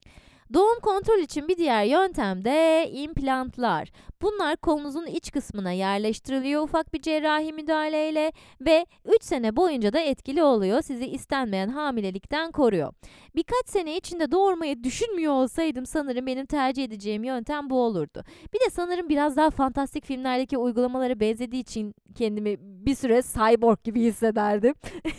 [0.54, 3.92] Doğum kontrol için bir diğer yöntem de implantlar.
[4.22, 8.32] Bunlar kolunuzun iç kısmına yerleştiriliyor ufak bir cerrahi müdahaleyle
[8.62, 10.82] ve 3 sene boyunca da etkili oluyor.
[10.82, 12.94] Sizi istenmeyen hamilelikten koruyor.
[13.36, 18.24] Birkaç sene içinde doğurmayı düşünmüyor olsaydım sanırım benim tercih edeceğim yöntem bu olurdu.
[18.54, 24.02] Bir de sanırım biraz daha fantastik filmlerdeki uygulamalara benzediği için kendimi bir süre cyborg gibi
[24.02, 24.76] hissederdim.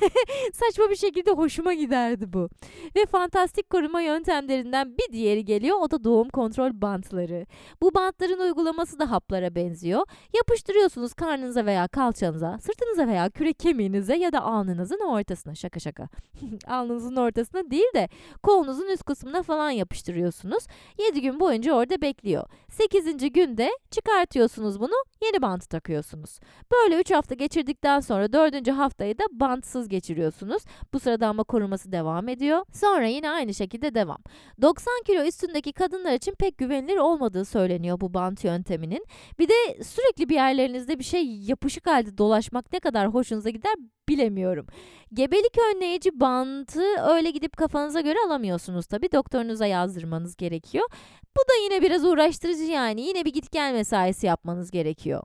[0.53, 2.49] Saçma bir şekilde hoşuma giderdi bu.
[2.97, 7.47] Ve fantastik koruma yöntemlerinden bir diğeri geliyor o da doğum kontrol bantları.
[7.83, 10.07] Bu bantların uygulaması da haplara benziyor.
[10.37, 15.55] Yapıştırıyorsunuz karnınıza veya kalçanıza, sırtınıza veya kürek kemiğinize ya da alnınızın ortasına.
[15.55, 16.09] Şaka şaka.
[16.67, 18.09] Alnınızın ortasına değil de
[18.43, 20.65] kolunuzun üst kısmına falan yapıştırıyorsunuz.
[20.99, 22.45] 7 gün boyunca orada bekliyor.
[22.69, 23.33] 8.
[23.33, 26.39] günde çıkartıyorsunuz bunu, yeni bant takıyorsunuz.
[26.73, 28.69] Böyle 3 hafta geçirdikten sonra 4.
[28.71, 30.63] haftayı da bantsız geçiriyorsunuz.
[30.93, 32.65] Bu sırada ama koruması devam ediyor.
[32.73, 34.19] Sonra yine aynı şekilde devam.
[34.63, 39.07] 90 kilo üstündeki kadınlar için pek güvenilir olmadığı söyleniyor bu bant yönteminin.
[39.39, 43.75] Bir de sürekli bir yerlerinizde bir şey yapışık halde dolaşmak ne kadar hoşunuza gider
[44.09, 44.67] bilemiyorum.
[45.13, 49.13] Gebelik önleyici bantı öyle gidip kafanıza göre alamıyorsunuz tabii.
[49.13, 50.89] Doktorunuza yazdırmanız gerekiyor.
[51.37, 53.01] Bu da yine biraz uğraştırıcı yani.
[53.01, 55.23] Yine bir git gel mesaisi yapmanız gerekiyor.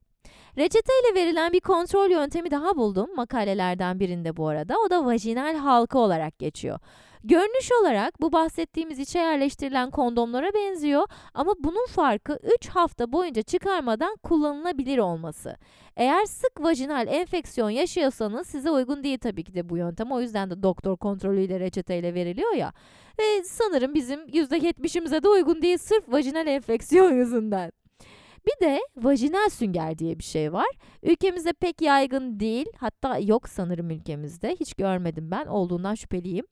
[0.58, 4.76] Reçeteyle verilen bir kontrol yöntemi daha buldum makalelerden birinde bu arada.
[4.86, 6.80] O da vajinal halka olarak geçiyor.
[7.24, 14.16] Görünüş olarak bu bahsettiğimiz içe yerleştirilen kondomlara benziyor ama bunun farkı 3 hafta boyunca çıkarmadan
[14.24, 15.58] kullanılabilir olması.
[15.98, 20.12] Eğer sık vajinal enfeksiyon yaşıyorsanız size uygun değil tabii ki de bu yöntem.
[20.12, 22.74] O yüzden de doktor kontrolüyle reçeteyle veriliyor ya.
[23.20, 27.72] Ve sanırım bizim %70'imize de uygun değil sırf vajinal enfeksiyon yüzünden.
[28.46, 30.70] Bir de vajinal sünger diye bir şey var.
[31.04, 32.66] Ülkemizde pek yaygın değil.
[32.78, 34.56] Hatta yok sanırım ülkemizde.
[34.60, 35.46] Hiç görmedim ben.
[35.46, 36.46] Olduğundan şüpheliyim.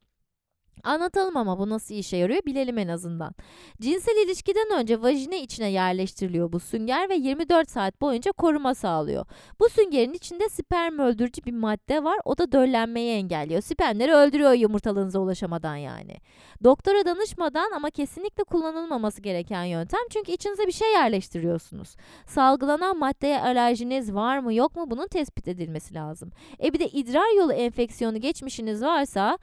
[0.83, 3.35] Anlatalım ama bu nasıl işe yarıyor bilelim en azından.
[3.81, 9.25] Cinsel ilişkiden önce vajine içine yerleştiriliyor bu sünger ve 24 saat boyunca koruma sağlıyor.
[9.59, 13.61] Bu süngerin içinde sperm öldürücü bir madde var o da döllenmeyi engelliyor.
[13.61, 16.17] Spermleri öldürüyor yumurtalığınıza ulaşamadan yani.
[16.63, 21.95] Doktora danışmadan ama kesinlikle kullanılmaması gereken yöntem çünkü içinize bir şey yerleştiriyorsunuz.
[22.25, 26.31] Salgılanan maddeye alerjiniz var mı yok mu bunun tespit edilmesi lazım.
[26.63, 29.37] E bir de idrar yolu enfeksiyonu geçmişiniz varsa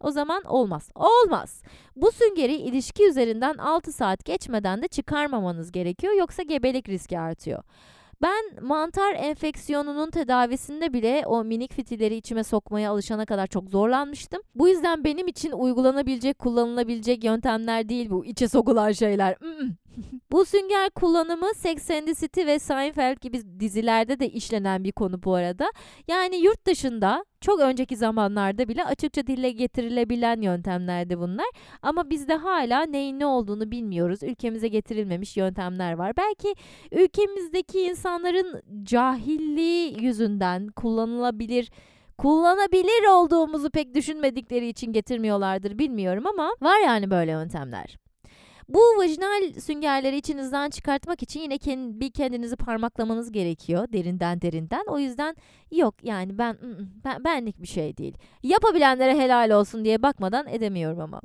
[0.00, 0.90] o zaman olmaz.
[0.94, 1.62] Olmaz.
[1.96, 7.62] Bu süngeri ilişki üzerinden 6 saat geçmeden de çıkarmamanız gerekiyor yoksa gebelik riski artıyor.
[8.22, 14.42] Ben mantar enfeksiyonunun tedavisinde bile o minik fitilleri içime sokmaya alışana kadar çok zorlanmıştım.
[14.54, 19.36] Bu yüzden benim için uygulanabilecek, kullanılabilecek yöntemler değil bu içe sokulan şeyler.
[20.32, 25.22] Bu sünger kullanımı Sex and the City ve Seinfeld gibi dizilerde de işlenen bir konu
[25.22, 25.72] bu arada.
[26.08, 31.46] Yani yurt dışında çok önceki zamanlarda bile açıkça dile getirilebilen yöntemlerdi bunlar.
[31.82, 34.22] Ama bizde hala neyin ne olduğunu bilmiyoruz.
[34.22, 36.16] Ülkemize getirilmemiş yöntemler var.
[36.16, 36.54] Belki
[36.92, 41.70] ülkemizdeki insanların cahilliği yüzünden kullanılabilir
[42.18, 48.03] kullanabilir olduğumuzu pek düşünmedikleri için getirmiyorlardır bilmiyorum ama var yani böyle yöntemler.
[48.68, 54.84] Bu vajinal süngerleri içinizden çıkartmak için yine kend, bir kendinizi parmaklamanız gerekiyor derinden derinden.
[54.86, 55.36] O yüzden
[55.70, 56.58] yok yani ben,
[57.04, 58.18] ben benlik bir şey değil.
[58.42, 61.20] Yapabilenlere helal olsun diye bakmadan edemiyorum ama.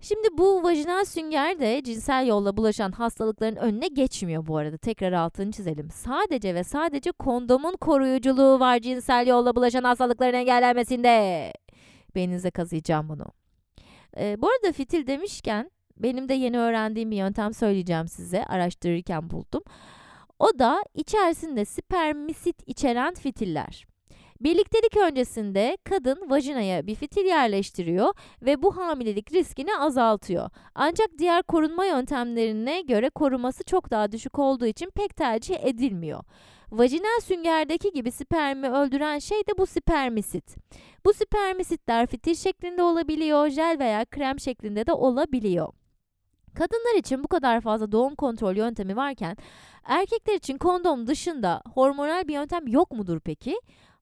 [0.00, 4.76] Şimdi bu vajinal sünger de cinsel yolla bulaşan hastalıkların önüne geçmiyor bu arada.
[4.76, 5.90] Tekrar altını çizelim.
[5.90, 11.52] Sadece ve sadece kondomun koruyuculuğu var cinsel yolla bulaşan hastalıkların engellenmesinde.
[12.14, 13.24] Beyninize kazıyacağım bunu.
[14.16, 18.44] Ee, bu arada fitil demişken benim de yeni öğrendiğim bir yöntem söyleyeceğim size.
[18.44, 19.62] Araştırırken buldum.
[20.38, 23.86] O da içerisinde spermisit içeren fitiller.
[24.40, 30.50] Birliktelik öncesinde kadın vajinaya bir fitil yerleştiriyor ve bu hamilelik riskini azaltıyor.
[30.74, 36.24] Ancak diğer korunma yöntemlerine göre koruması çok daha düşük olduğu için pek tercih edilmiyor.
[36.70, 40.56] Vajinal süngerdeki gibi spermi öldüren şey de bu spermisit.
[41.04, 45.68] Bu spermisitler fitil şeklinde olabiliyor, jel veya krem şeklinde de olabiliyor.
[46.54, 49.36] Kadınlar için bu kadar fazla doğum kontrol yöntemi varken
[49.84, 53.60] erkekler için kondom dışında hormonal bir yöntem yok mudur peki?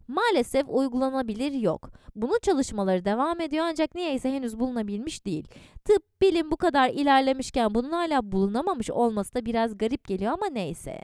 [0.09, 1.91] Maalesef uygulanabilir yok.
[2.17, 5.49] Bunun çalışmaları devam ediyor ancak niyeyse henüz bulunabilmiş değil.
[5.85, 11.01] Tıp, bilim bu kadar ilerlemişken bunun hala bulunamamış olması da biraz garip geliyor ama neyse.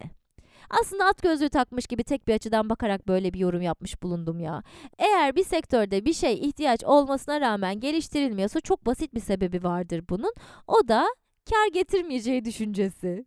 [0.71, 4.63] Aslında at gözlüğü takmış gibi tek bir açıdan bakarak böyle bir yorum yapmış bulundum ya.
[4.99, 10.33] Eğer bir sektörde bir şey ihtiyaç olmasına rağmen geliştirilmiyorsa çok basit bir sebebi vardır bunun.
[10.67, 11.07] O da
[11.51, 13.25] kar getirmeyeceği düşüncesi.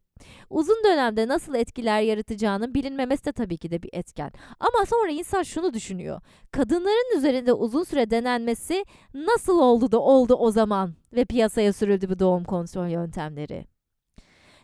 [0.50, 4.32] Uzun dönemde nasıl etkiler yaratacağının bilinmemesi de tabii ki de bir etken.
[4.60, 6.22] Ama sonra insan şunu düşünüyor.
[6.52, 12.20] Kadınların üzerinde uzun süre denenmesi nasıl oldu da oldu o zaman ve piyasaya sürüldü bu
[12.20, 13.66] doğum kontrol yöntemleri?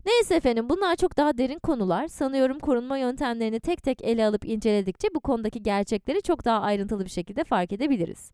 [0.06, 2.08] Neyse efendim bunlar çok daha derin konular.
[2.08, 7.10] Sanıyorum korunma yöntemlerini tek tek ele alıp inceledikçe bu konudaki gerçekleri çok daha ayrıntılı bir
[7.10, 8.32] şekilde fark edebiliriz.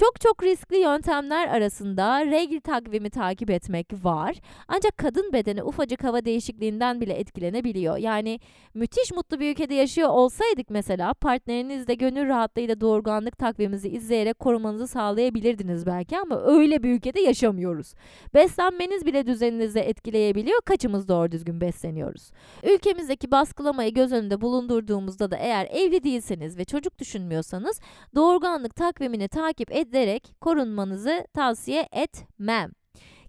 [0.00, 4.36] Çok çok riskli yöntemler arasında regl takvimi takip etmek var.
[4.68, 7.96] Ancak kadın bedeni ufacık hava değişikliğinden bile etkilenebiliyor.
[7.96, 8.40] Yani
[8.74, 15.86] müthiş mutlu bir ülkede yaşıyor olsaydık mesela partnerinizle gönül rahatlığıyla doğurganlık takviminizi izleyerek korumanızı sağlayabilirdiniz
[15.86, 17.94] belki ama öyle bir ülkede yaşamıyoruz.
[18.34, 20.60] Beslenmeniz bile düzeninizi etkileyebiliyor.
[20.60, 22.30] Kaçımız doğru düzgün besleniyoruz.
[22.62, 27.80] Ülkemizdeki baskılamayı göz önünde bulundurduğumuzda da eğer evli değilseniz ve çocuk düşünmüyorsanız
[28.14, 32.70] doğurganlık takvimini takip edin ederek korunmanızı tavsiye etmem.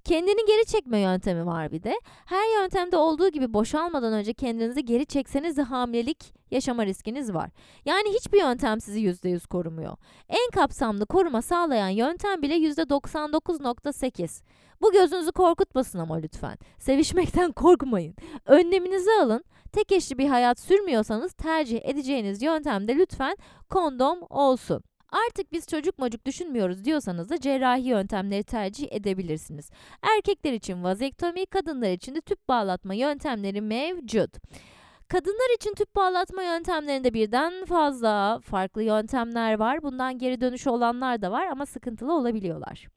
[0.04, 1.96] Kendini geri çekme yöntemi var bir de.
[2.26, 7.50] Her yöntemde olduğu gibi boşalmadan önce kendinizi geri çekseniz de hamilelik yaşama riskiniz var.
[7.86, 9.98] Yani hiçbir yöntem sizi %100 korumuyor.
[10.30, 14.44] En kapsamlı koruma sağlayan yöntem bile %99.8.
[14.82, 16.58] Bu gözünüzü korkutmasın ama lütfen.
[16.80, 18.16] Sevişmekten korkmayın.
[18.46, 19.44] Önleminizi alın.
[19.72, 23.38] Tek eşli bir hayat sürmüyorsanız tercih edeceğiniz yöntem de lütfen
[23.70, 24.84] kondom olsun.
[25.12, 29.72] Artık biz çocuk mocuk düşünmüyoruz diyorsanız da cerrahi yöntemleri tercih edebilirsiniz.
[30.16, 34.38] Erkekler için vazektomi, kadınlar için de tüp bağlatma yöntemleri mevcut.
[35.08, 39.84] Kadınlar için tüp bağlatma yöntemlerinde birden fazla farklı yöntemler var.
[39.84, 42.88] Bundan geri dönüşü olanlar da var ama sıkıntılı olabiliyorlar.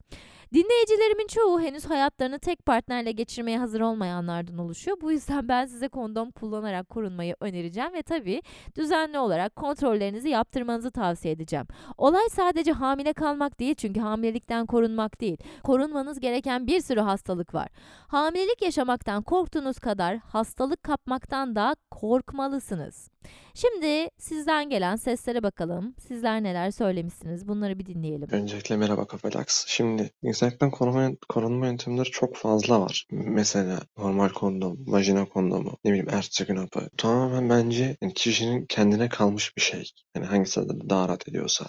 [0.54, 4.96] Dinleyicilerimin çoğu henüz hayatlarını tek partnerle geçirmeye hazır olmayanlardan oluşuyor.
[5.00, 8.42] Bu yüzden ben size kondom kullanarak korunmayı önereceğim ve tabii
[8.76, 11.66] düzenli olarak kontrollerinizi yaptırmanızı tavsiye edeceğim.
[11.98, 15.38] Olay sadece hamile kalmak değil çünkü hamilelikten korunmak değil.
[15.62, 17.68] Korunmanız gereken bir sürü hastalık var.
[18.08, 23.10] Hamilelik yaşamaktan korktuğunuz kadar hastalık kapmaktan da korkmalısınız.
[23.54, 25.94] Şimdi sizden gelen seslere bakalım.
[25.98, 27.48] Sizler neler söylemişsiniz?
[27.48, 28.28] Bunları bir dinleyelim.
[28.30, 29.64] Öncelikle merhaba Kafalax.
[29.66, 30.10] Şimdi
[30.40, 33.06] insanlıktan korunma, korunma yöntemleri çok fazla var.
[33.10, 36.88] Mesela normal kondom, vajina kondomu, ne bileyim ertesi hapı.
[36.96, 39.90] Tamamen bence yani kişinin kendine kalmış bir şey.
[40.16, 41.66] Yani hangisi daha rahat ediyorsa.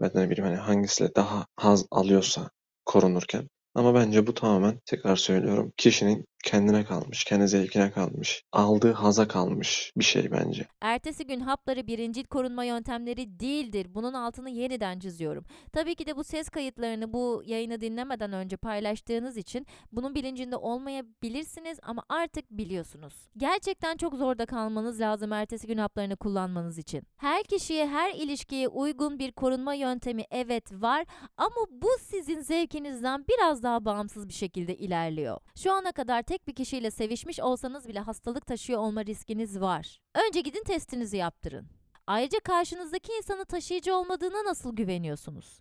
[0.00, 2.50] Ben ne bileyim hani hangisiyle daha haz alıyorsa
[2.84, 3.48] korunurken.
[3.74, 9.92] Ama bence bu tamamen tekrar söylüyorum kişinin kendine kalmış, kendi zevkine kalmış, aldığı haza kalmış
[9.96, 10.66] bir şey bence.
[10.80, 13.86] Ertesi gün hapları birincil korunma yöntemleri değildir.
[13.94, 15.44] Bunun altını yeniden çiziyorum.
[15.72, 21.78] Tabii ki de bu ses kayıtlarını bu yayını dinlemeden önce paylaştığınız için bunun bilincinde olmayabilirsiniz
[21.82, 23.14] ama artık biliyorsunuz.
[23.36, 27.02] Gerçekten çok zorda kalmanız lazım ertesi gün haplarını kullanmanız için.
[27.16, 33.62] Her kişiye, her ilişkiye uygun bir korunma yöntemi evet var ama bu sizin zevkinizden biraz
[33.62, 35.38] daha bağımsız bir şekilde ilerliyor.
[35.56, 40.00] Şu ana kadar tek tek bir kişiyle sevişmiş olsanız bile hastalık taşıyor olma riskiniz var.
[40.14, 41.66] Önce gidin testinizi yaptırın.
[42.06, 45.60] Ayrıca karşınızdaki insanın taşıyıcı olmadığına nasıl güveniyorsunuz?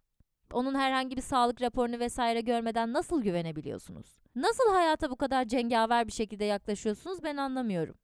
[0.53, 4.19] Onun herhangi bir sağlık raporunu vesaire görmeden nasıl güvenebiliyorsunuz?
[4.35, 7.95] Nasıl hayata bu kadar cengaver bir şekilde yaklaşıyorsunuz ben anlamıyorum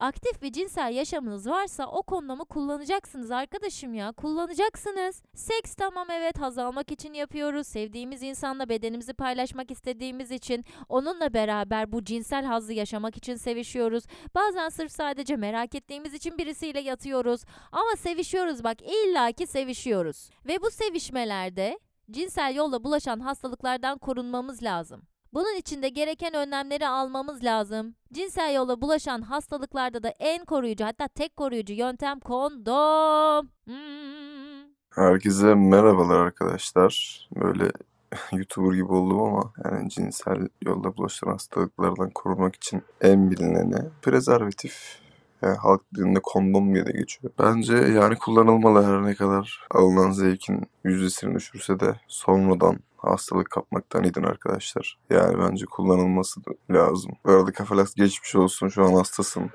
[0.00, 4.12] aktif bir cinsel yaşamınız varsa o kondomu kullanacaksınız arkadaşım ya.
[4.12, 5.22] Kullanacaksınız.
[5.34, 7.66] Seks tamam evet haz almak için yapıyoruz.
[7.66, 14.04] Sevdiğimiz insanla bedenimizi paylaşmak istediğimiz için onunla beraber bu cinsel hazzı yaşamak için sevişiyoruz.
[14.34, 17.44] Bazen sırf sadece merak ettiğimiz için birisiyle yatıyoruz.
[17.72, 20.30] Ama sevişiyoruz bak illaki sevişiyoruz.
[20.46, 21.78] Ve bu sevişmelerde
[22.10, 25.02] cinsel yolla bulaşan hastalıklardan korunmamız lazım.
[25.34, 27.94] Bunun için de gereken önlemleri almamız lazım.
[28.12, 33.48] Cinsel yola bulaşan hastalıklarda da en koruyucu hatta tek koruyucu yöntem kondom.
[33.64, 34.68] Hmm.
[34.94, 37.20] Herkese merhabalar arkadaşlar.
[37.36, 37.72] Böyle
[38.32, 45.07] YouTuber gibi oldum ama yani cinsel yolla bulaşan hastalıklardan korumak için en bilineni prezervatif.
[45.42, 47.32] Yani halk dilinde kondom diye de geçiyor.
[47.38, 54.22] Bence yani kullanılmalı her ne kadar alınan zevkin yüzdesini düşürse de sonradan hastalık kapmaktan idin
[54.22, 54.98] arkadaşlar.
[55.10, 57.12] Yani bence kullanılması lazım.
[57.24, 58.68] Bu arada Kafalax geçmiş olsun.
[58.68, 59.50] Şu an hastasın.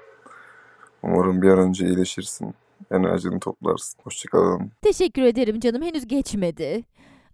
[1.04, 2.54] Umarım bir an önce iyileşirsin.
[2.92, 4.00] Enerjini toplarsın.
[4.04, 4.72] Hoşçakalın.
[4.82, 5.82] Teşekkür ederim canım.
[5.82, 6.84] Henüz geçmedi.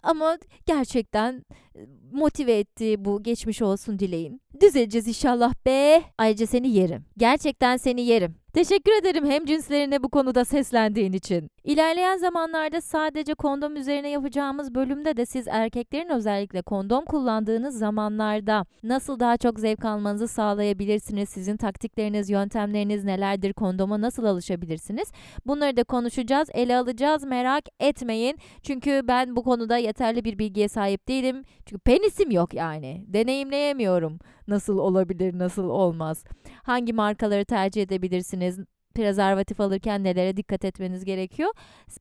[0.04, 1.80] Ama gerçekten e,
[2.12, 4.42] motive etti bu geçmiş olsun dileğin.
[4.62, 6.04] Düzeleceğiz inşallah be.
[6.18, 7.06] Ayrıca seni yerim.
[7.18, 8.36] Gerçekten seni yerim.
[8.60, 11.52] Teşekkür ederim hem cinslerine bu konuda seslendiğin için.
[11.64, 19.20] İlerleyen zamanlarda sadece kondom üzerine yapacağımız bölümde de siz erkeklerin özellikle kondom kullandığınız zamanlarda nasıl
[19.20, 21.30] daha çok zevk almanızı sağlayabilirsiniz?
[21.30, 23.54] Sizin taktikleriniz, yöntemleriniz nelerdir?
[23.54, 25.12] Kondoma nasıl alışabilirsiniz?
[25.46, 27.24] Bunları da konuşacağız, ele alacağız.
[27.24, 28.38] Merak etmeyin.
[28.64, 31.44] Çünkü ben bu konuda yeterli bir bilgiye sahip değilim.
[31.66, 33.04] Çünkü penisim yok yani.
[33.08, 34.20] Deneyimleyemiyorum.
[34.50, 36.24] Nasıl olabilir, nasıl olmaz?
[36.64, 38.60] Hangi markaları tercih edebilirsiniz?
[38.96, 41.50] prezervatif alırken nelere dikkat etmeniz gerekiyor?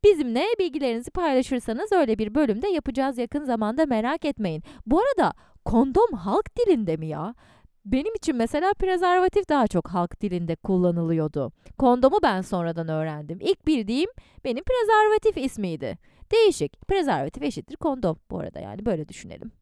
[0.05, 4.63] Bizimle bilgilerinizi paylaşırsanız öyle bir bölümde yapacağız yakın zamanda merak etmeyin.
[4.87, 5.33] Bu arada
[5.65, 7.35] kondom halk dilinde mi ya?
[7.85, 11.53] Benim için mesela prezervatif daha çok halk dilinde kullanılıyordu.
[11.79, 13.39] Kondomu ben sonradan öğrendim.
[13.41, 14.11] İlk bildiğim
[14.45, 15.99] benim prezervatif ismiydi.
[16.33, 16.89] Değişik.
[16.89, 19.53] Prezervatif eşittir kondom bu arada yani böyle düşünelim.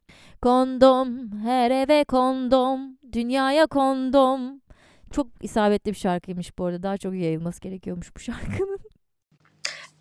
[0.43, 4.61] Kondom, her eve kondom, dünyaya kondom.
[5.11, 6.83] Çok isabetli bir şarkıymış bu arada.
[6.83, 8.79] Daha çok yayılması gerekiyormuş bu şarkının.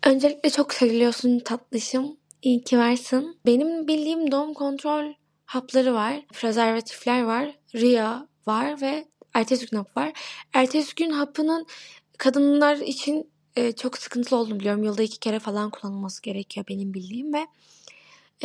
[0.06, 2.16] Öncelikle çok seviliyorsun tatlışım.
[2.42, 3.36] İyi ki varsın.
[3.46, 5.12] Benim bildiğim doğum kontrol
[5.44, 6.20] hapları var.
[6.32, 7.54] Prezervatifler var.
[7.74, 9.04] Ria var ve
[9.34, 10.12] ertesi gün hap var.
[10.52, 11.66] Ertesi gün hapının
[12.18, 14.82] kadınlar için e, çok sıkıntılı olduğunu biliyorum.
[14.82, 17.46] Yılda iki kere falan kullanılması gerekiyor benim bildiğim ve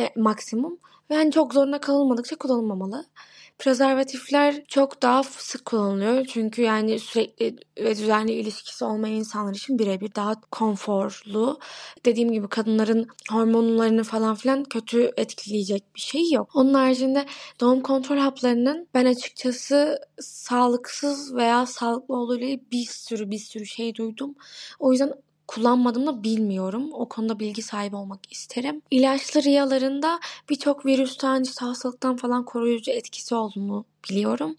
[0.00, 0.78] e, maksimum.
[1.10, 3.04] Ve hani çok zoruna kalınmadıkça kullanılmamalı.
[3.58, 6.26] Prezervatifler çok daha sık kullanılıyor.
[6.26, 11.58] Çünkü yani sürekli ve düzenli ilişkisi olmayan insanlar için birebir daha konforlu.
[12.04, 16.50] Dediğim gibi kadınların hormonlarını falan filan kötü etkileyecek bir şey yok.
[16.54, 17.26] Onun haricinde
[17.60, 23.94] doğum kontrol haplarının ben açıkçası sağlıksız veya sağlıklı olduğu ile bir sürü bir sürü şey
[23.94, 24.34] duydum.
[24.78, 25.12] O yüzden
[25.54, 26.90] kullanmadım da bilmiyorum.
[26.92, 28.82] O konuda bilgi sahibi olmak isterim.
[28.90, 34.56] İlaçlı riyalarında birçok virüsten, işte hastalıktan falan koruyucu etkisi olduğunu biliyorum.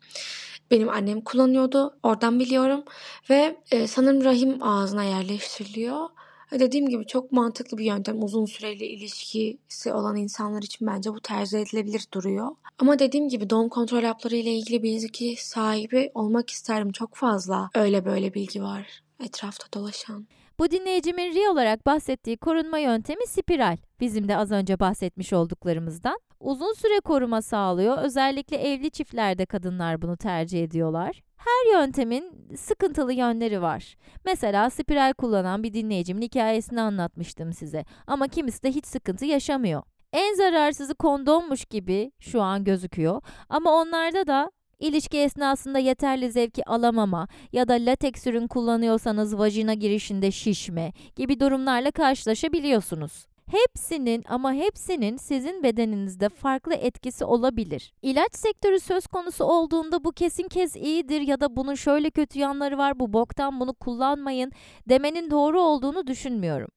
[0.71, 1.97] Benim annem kullanıyordu.
[2.03, 2.83] Oradan biliyorum.
[3.29, 6.09] Ve e, sanırım rahim ağzına yerleştiriliyor.
[6.51, 8.23] Dediğim gibi çok mantıklı bir yöntem.
[8.23, 12.55] Uzun süreli ilişkisi olan insanlar için bence bu tercih edilebilir duruyor.
[12.79, 16.91] Ama dediğim gibi doğum kontrol hapları ile ilgili bilgi sahibi olmak isterim.
[16.91, 20.27] Çok fazla öyle böyle bilgi var etrafta dolaşan.
[20.59, 23.77] Bu dinleyicimin ri olarak bahsettiği korunma yöntemi spiral.
[23.99, 26.19] Bizim de az önce bahsetmiş olduklarımızdan.
[26.39, 27.97] Uzun süre koruma sağlıyor.
[27.97, 31.21] Özellikle evli çiftlerde kadınlar bunu tercih ediyorlar.
[31.37, 33.95] Her yöntemin sıkıntılı yönleri var.
[34.25, 37.85] Mesela spiral kullanan bir dinleyicimin hikayesini anlatmıştım size.
[38.07, 39.83] Ama kimisi de hiç sıkıntı yaşamıyor.
[40.13, 43.21] En zararsızı kondommuş gibi şu an gözüküyor.
[43.49, 50.31] Ama onlarda da İlişki esnasında yeterli zevki alamama ya da lateks ürün kullanıyorsanız vajina girişinde
[50.31, 53.25] şişme gibi durumlarla karşılaşabiliyorsunuz.
[53.51, 57.93] Hepsinin ama hepsinin sizin bedeninizde farklı etkisi olabilir.
[58.01, 62.77] İlaç sektörü söz konusu olduğunda bu kesin kez iyidir ya da bunun şöyle kötü yanları
[62.77, 64.51] var bu boktan bunu kullanmayın
[64.89, 66.69] demenin doğru olduğunu düşünmüyorum.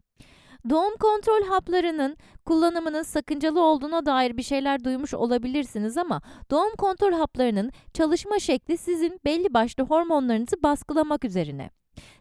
[0.70, 7.72] Doğum kontrol haplarının kullanımının sakıncalı olduğuna dair bir şeyler duymuş olabilirsiniz ama doğum kontrol haplarının
[7.94, 11.70] çalışma şekli sizin belli başlı hormonlarınızı baskılamak üzerine.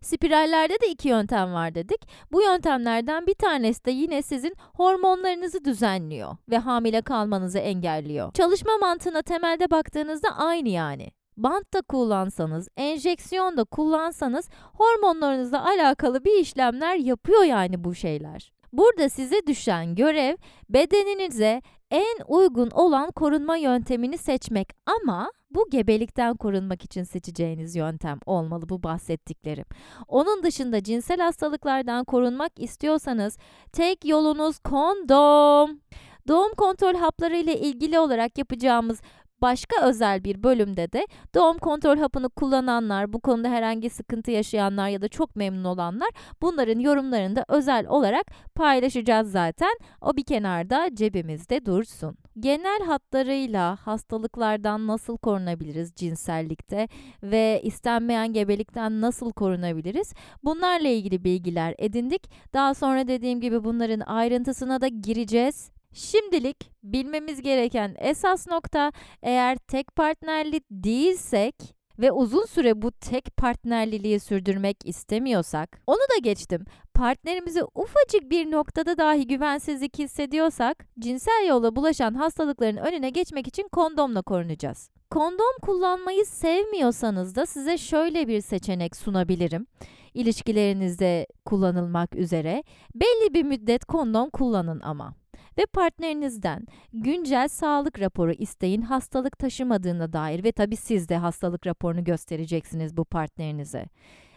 [0.01, 2.07] Spirallerde de iki yöntem var dedik.
[2.31, 8.33] Bu yöntemlerden bir tanesi de yine sizin hormonlarınızı düzenliyor ve hamile kalmanızı engelliyor.
[8.33, 16.39] Çalışma mantığına temelde baktığınızda aynı yani bant da kullansanız, enjeksiyon da kullansanız hormonlarınızla alakalı bir
[16.39, 18.51] işlemler yapıyor yani bu şeyler.
[18.73, 20.38] Burada size düşen görev
[20.69, 21.61] bedeninize
[21.91, 28.83] en uygun olan korunma yöntemini seçmek ama bu gebelikten korunmak için seçeceğiniz yöntem olmalı bu
[28.83, 29.65] bahsettiklerim.
[30.07, 33.38] Onun dışında cinsel hastalıklardan korunmak istiyorsanız
[33.71, 35.79] tek yolunuz kondom.
[36.27, 39.01] Doğum kontrol hapları ile ilgili olarak yapacağımız
[39.41, 45.01] başka özel bir bölümde de doğum kontrol hapını kullananlar, bu konuda herhangi sıkıntı yaşayanlar ya
[45.01, 46.09] da çok memnun olanlar
[46.41, 48.25] bunların yorumlarını da özel olarak
[48.55, 49.77] paylaşacağız zaten.
[50.01, 52.17] O bir kenarda cebimizde dursun.
[52.39, 56.88] Genel hatlarıyla hastalıklardan nasıl korunabiliriz cinsellikte
[57.23, 60.13] ve istenmeyen gebelikten nasıl korunabiliriz?
[60.43, 62.31] Bunlarla ilgili bilgiler edindik.
[62.53, 65.74] Daha sonra dediğim gibi bunların ayrıntısına da gireceğiz.
[65.95, 68.91] Şimdilik bilmemiz gereken esas nokta
[69.21, 71.55] eğer tek partnerli değilsek
[71.99, 76.65] ve uzun süre bu tek partnerliliği sürdürmek istemiyorsak, onu da geçtim.
[76.93, 84.21] Partnerimizi ufacık bir noktada dahi güvensizlik hissediyorsak, cinsel yolla bulaşan hastalıkların önüne geçmek için kondomla
[84.21, 84.89] korunacağız.
[85.11, 89.67] Kondom kullanmayı sevmiyorsanız da size şöyle bir seçenek sunabilirim.
[90.13, 92.63] İlişkilerinizde kullanılmak üzere
[92.95, 95.13] belli bir müddet kondom kullanın ama
[95.57, 102.03] ve partnerinizden güncel sağlık raporu isteyin hastalık taşımadığına dair ve tabii siz de hastalık raporunu
[102.03, 103.85] göstereceksiniz bu partnerinize.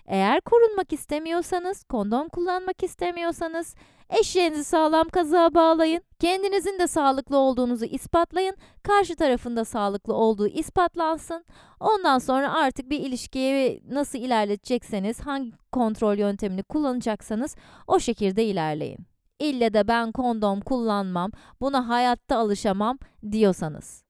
[0.09, 3.75] Eğer korunmak istemiyorsanız, kondom kullanmak istemiyorsanız
[4.21, 6.03] eşeğinizi sağlam kazığa bağlayın.
[6.19, 8.57] Kendinizin de sağlıklı olduğunuzu ispatlayın.
[8.83, 11.45] Karşı tarafında sağlıklı olduğu ispatlansın.
[11.81, 17.57] Ondan sonra artık bir ilişkiyi nasıl ilerletecekseniz, hangi kontrol yöntemini kullanacaksanız
[17.87, 19.18] o şekilde ilerleyin.
[19.39, 21.31] İlle de ben kondom kullanmam,
[21.61, 22.99] buna hayatta alışamam
[23.33, 24.05] diyorsanız.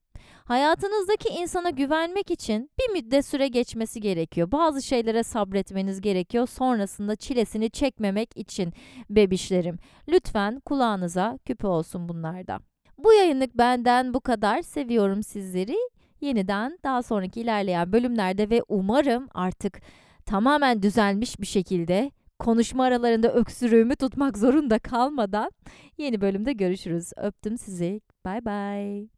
[0.44, 4.52] Hayatınızdaki insana güvenmek için bir müddet süre geçmesi gerekiyor.
[4.52, 6.46] Bazı şeylere sabretmeniz gerekiyor.
[6.46, 8.72] Sonrasında çilesini çekmemek için
[9.10, 9.78] bebişlerim.
[10.08, 12.60] Lütfen kulağınıza küpe olsun bunlarda.
[12.98, 14.62] Bu yayınlık benden bu kadar.
[14.62, 15.76] Seviyorum sizleri.
[16.20, 19.80] Yeniden daha sonraki ilerleyen bölümlerde ve umarım artık
[20.26, 25.50] tamamen düzelmiş bir şekilde konuşma aralarında öksürüğümü tutmak zorunda kalmadan
[25.98, 27.12] yeni bölümde görüşürüz.
[27.16, 28.00] Öptüm sizi.
[28.24, 29.08] Bay bay.